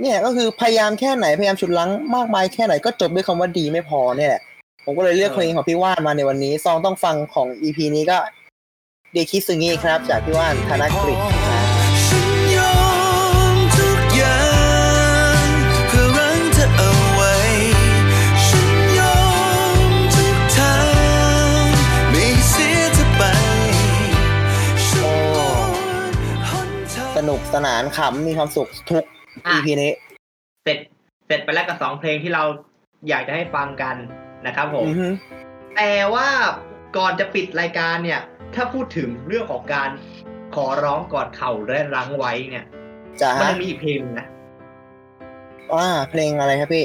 [0.00, 4.42] เนี่ยก็คือพยายามแค่ไหนพยายามฉุดลังมากมายแค่ไหนก็จบด้วยคำว่าดีไม่พอเนี่ยแหละ
[4.84, 8.18] ผมก็เลยเลือกเพลงของพี่ว่านมาในวันนี้ ซองต้องฟังของอีพีนี้ก็
[9.12, 11.45] เดคิซึงิครับ จากพี่ว่านธนกฤษ
[27.28, 29.04] นหมดหนทางสนุกสสนานขำมีความสุขทุก
[29.46, 29.92] อะ EP นี้
[30.64, 30.78] เสร็จ
[31.26, 32.44] เสร็จไปแล้วกับสองเพลงที่เรา
[33.08, 33.96] อยากจะให้ฟังกัน
[34.46, 35.08] นะครับผม อือฮึ
[35.76, 36.28] แต่ว่า
[36.96, 38.20] ก่อนจะปิดรายการเนี่ย
[38.54, 39.90] ถ้าพูดถึงเรื่องของการ
[40.54, 42.64] ขอร้องกอดเข่าและรั้งไว้เนี่ย
[43.22, 44.26] จ้ามันฮะยังมีอีกเพลงหนึ่งนะ
[45.72, 46.84] อ่าเพลงอะไรครับพี่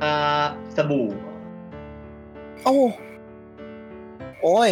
[0.00, 0.10] เอ่
[0.42, 0.44] อ
[0.76, 1.08] สบู่
[2.62, 2.76] โอ้
[4.42, 4.70] โอ้ย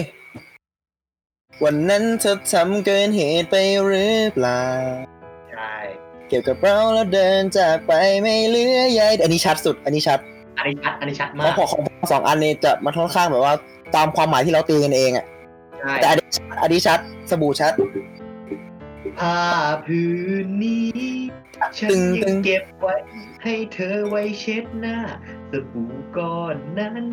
[1.64, 4.62] วันนั้นเธอทำเกินเหตุไปหรือเปล่า
[5.50, 5.74] ใช่
[6.28, 7.92] เก็บกระเป๋าแล้วเดินจากไป
[8.22, 10.18] ไม่เหลือใยอันนี้ชัดสุด อันนี้ชัด
[10.58, 13.54] อันนี้ชัดอันนี้ชัดเพมากราะของของผมสองอันนี้จะมาค่อนข้างแบบว่า
[13.96, 15.24] ตามความหมายที่เราตีกันเองอะ
[15.78, 16.26] ใช่แต่อันนี้
[16.62, 16.98] อันนี้ชัด
[17.30, 17.72] สบู่ชัด
[19.18, 19.38] ผ้า
[19.86, 20.02] ผื
[20.44, 20.88] นนี้
[21.78, 22.94] ฉันตึงตึยังง เก็บไว้
[23.42, 24.98] ให้เธอไว้เช็ดหน้า
[25.50, 27.04] สบู่ก้อนนั้น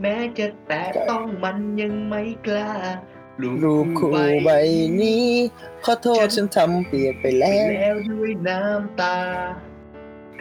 [0.00, 2.72] แม้จะแตะต้องมันยังไม่กล้า
[3.42, 4.10] รูปคู่
[4.44, 4.50] ใบ
[5.00, 5.26] นี้
[5.84, 9.16] ขอโทษฉันทำเปียกไปไปแล้ว แล้วด้วยน้ำตา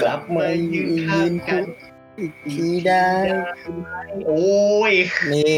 [0.02, 1.64] กลับมายืนข้างกัน
[2.20, 3.08] อีกทีได้
[4.28, 4.44] โอ้
[4.92, 4.94] ย
[5.34, 5.58] นี่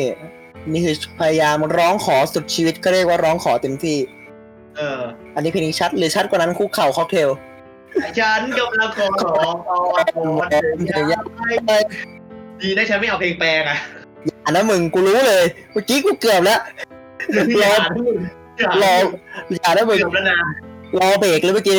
[0.71, 3.97] นี่คือพยายามร้องขอสุดชีวิตก็เรียกว่าร้องขอเต็มที่
[4.77, 5.01] เออ
[5.35, 7.29] อันนี้เพลงนี้ชัดหรือชัดกว่านั้นคุกเข่าค็อกเทล
[8.19, 9.07] ฉันกำลังขอ
[9.39, 10.53] ร้องเอาอ่อน
[12.61, 13.77] ดีนะฉันไม่เอาเพลงแปลงอะ
[14.45, 16.59] อันนั้นมึงกูรู้เลยเมื่อกี้กูเกือบแล้ว
[17.63, 17.73] รอ
[18.83, 18.93] รอ
[19.51, 20.37] อย่านะมึงเกือบแล้วนะ
[20.97, 21.77] รอเบรกเลยเมื่อกี้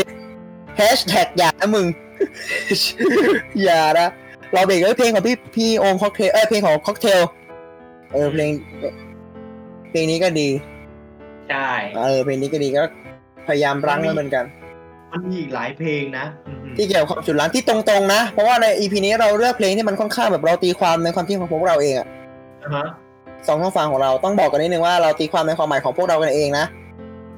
[0.77, 1.87] แฮชแท็กอย่านะมึง
[3.65, 4.09] อย่านะ
[4.55, 7.21] รอเบรกเลยเพลงของพี่พี่โอมค็อกเทลเอ้ยเพลงของค็อกเทล
[8.13, 8.51] เออเพลง
[9.91, 10.49] เพลงนี้ก็ดี
[11.51, 12.83] ใช่เออเพลงนี้ก็ดีก็
[13.47, 14.45] พยายามรั้งไว้เหมือนกัน
[15.13, 22.09] มันมีอีกหลายเพลงนะอืมที่เกี่ยวกับความจุดรั้งที่ตรงๆนะ เพราะว่าในอีพีนี้เราเลือกเพลงที่มันค่อนข้างแบบเราตีความในความคิดของพวกเราเองอะ
[22.63, 22.87] อ่าฮะ
[23.47, 26.67] สองช่องฟังของเราต้องบอกกันนิดนึงว่าเราตีความในความหมายของพวกเรากันเองนะ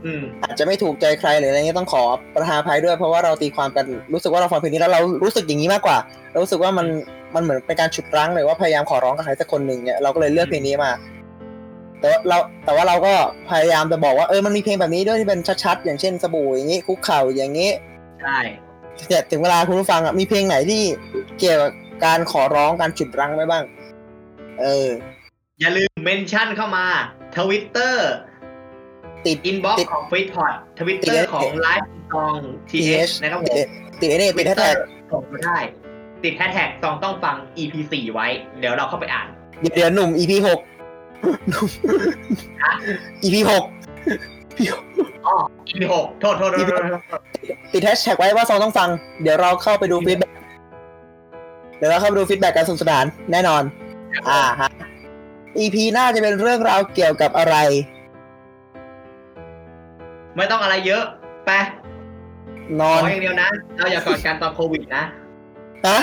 [0.05, 2.03] อืมอาจจะไม่ถูกใจใครหรืออะไรเงี้ยต้องขอ
[2.35, 5.97] ประทานอภัยด้วยเพราะว่าเราตีความกันรู้สึกว่าเราฟังเพลงนี้แล้วเรารู้สึกอย่างนี้มากกว่า
[6.31, 6.87] เรารู้สึกว่ามัน
[7.35, 10.91] มันเหมือนเป็นการฉุดรั้งหรือว่าพยายามขอร้องกับใครสักคนหนึ่งเนี่ยเราก็เลยเลือกเพลงนี้มา
[12.01, 13.15] แต่ว่าเราแต่ว่าเราก็
[13.51, 17.71] พยายามจะบอกว่าเออมันมีเพลงแบบนี้ด้วยที่เป็นชัดๆอย่างเช่นสบู่อย่างนี้คุกเข่าอย่างนี้
[18.23, 18.39] ใช่
[19.09, 20.83] เนี่ยถึงเวลาคุณผู้ฟังอะมีเพลงไหนที่
[21.39, 21.73] เกี่ยวกับ
[22.05, 23.65] การขอร้องการฉุดรั้งไหมบ้าง
[24.61, 24.89] เออ
[25.61, 26.85] อย่าลืมเมนชั่นเข้ามา
[27.37, 28.11] ทวิตเตอร์
[29.27, 32.35] ติดอินบ็อกติดซ์ของฟีดพอดทวิตเตอติดร์ของไลฟ์ซอง
[32.71, 33.69] ทีเอ TH นะครับผติมด
[34.01, 34.77] ติดไอ้นี่ติดแฮชแท็ก
[35.13, 35.59] ส่งมาได้
[36.25, 38.27] ติดแฮชแท็กซองต้องฟัง EP 4ไว้
[38.59, 39.27] เดี๋ยวเราเข้าไปอ่าน
[39.61, 40.59] เดี๋ยวเดี๋ยวหนุ่ม EP หก
[41.49, 41.67] หนุ่ม
[43.25, 43.65] EP หก
[45.27, 45.35] อ๋อ
[45.69, 47.21] EP 6โทษโทษโทษโทษโทษ
[47.73, 48.89] ติดแฮชแท็กไว้ว่า song ต้องฟัง
[49.23, 50.33] เดี๋ยวเราเข้าไปดู feedback
[51.77, 53.63] เดี๋ยวเราเข้าไปดู feedback การสนุกสนานแน่นอน
[54.29, 54.71] อ่าฮะ
[55.59, 57.57] EP หน้าจะเป็นเรื่องราวเกี่ยวกับอะไร
[60.37, 61.05] ไม่ต้องอะไรเยอะ
[61.47, 61.51] ไป
[62.81, 65.05] นขออนอย่างเดียวนะ เราอย่ากอดกันตอนโควิดนะ
[65.87, 65.99] ฮะ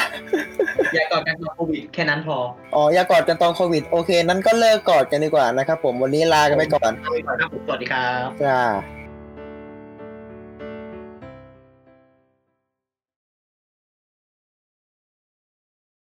[0.93, 2.37] อย่ากอดกันตอนโควิดแค่นั้นพอ
[2.75, 8.61] อ๋ออย่ากอดกันตอนโควิด โอเค นั้นก็เลิกกอดกันดีกว่านะครับผมวันนี้ลากันไปก่อนลาไปก่อนครับผมสวัสดีครับ จ้า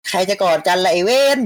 [0.10, 1.40] ใครจะกอดกันล่ะไอเวน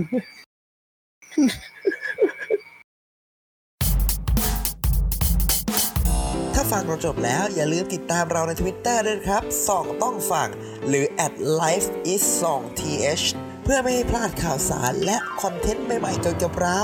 [6.54, 10.50] ถ้าฟังเราจบแล้วอย่าลืมติดตามเราใน Twitter ด้วยครับส่องต้องฟัง
[10.88, 12.24] หรือ at life is
[12.54, 13.26] 2 th
[13.64, 16.84] เพื่อไม่ให้พลาดข่าวสารและคอนเทนต์ใหม่ๆเกี่ยวกับเรา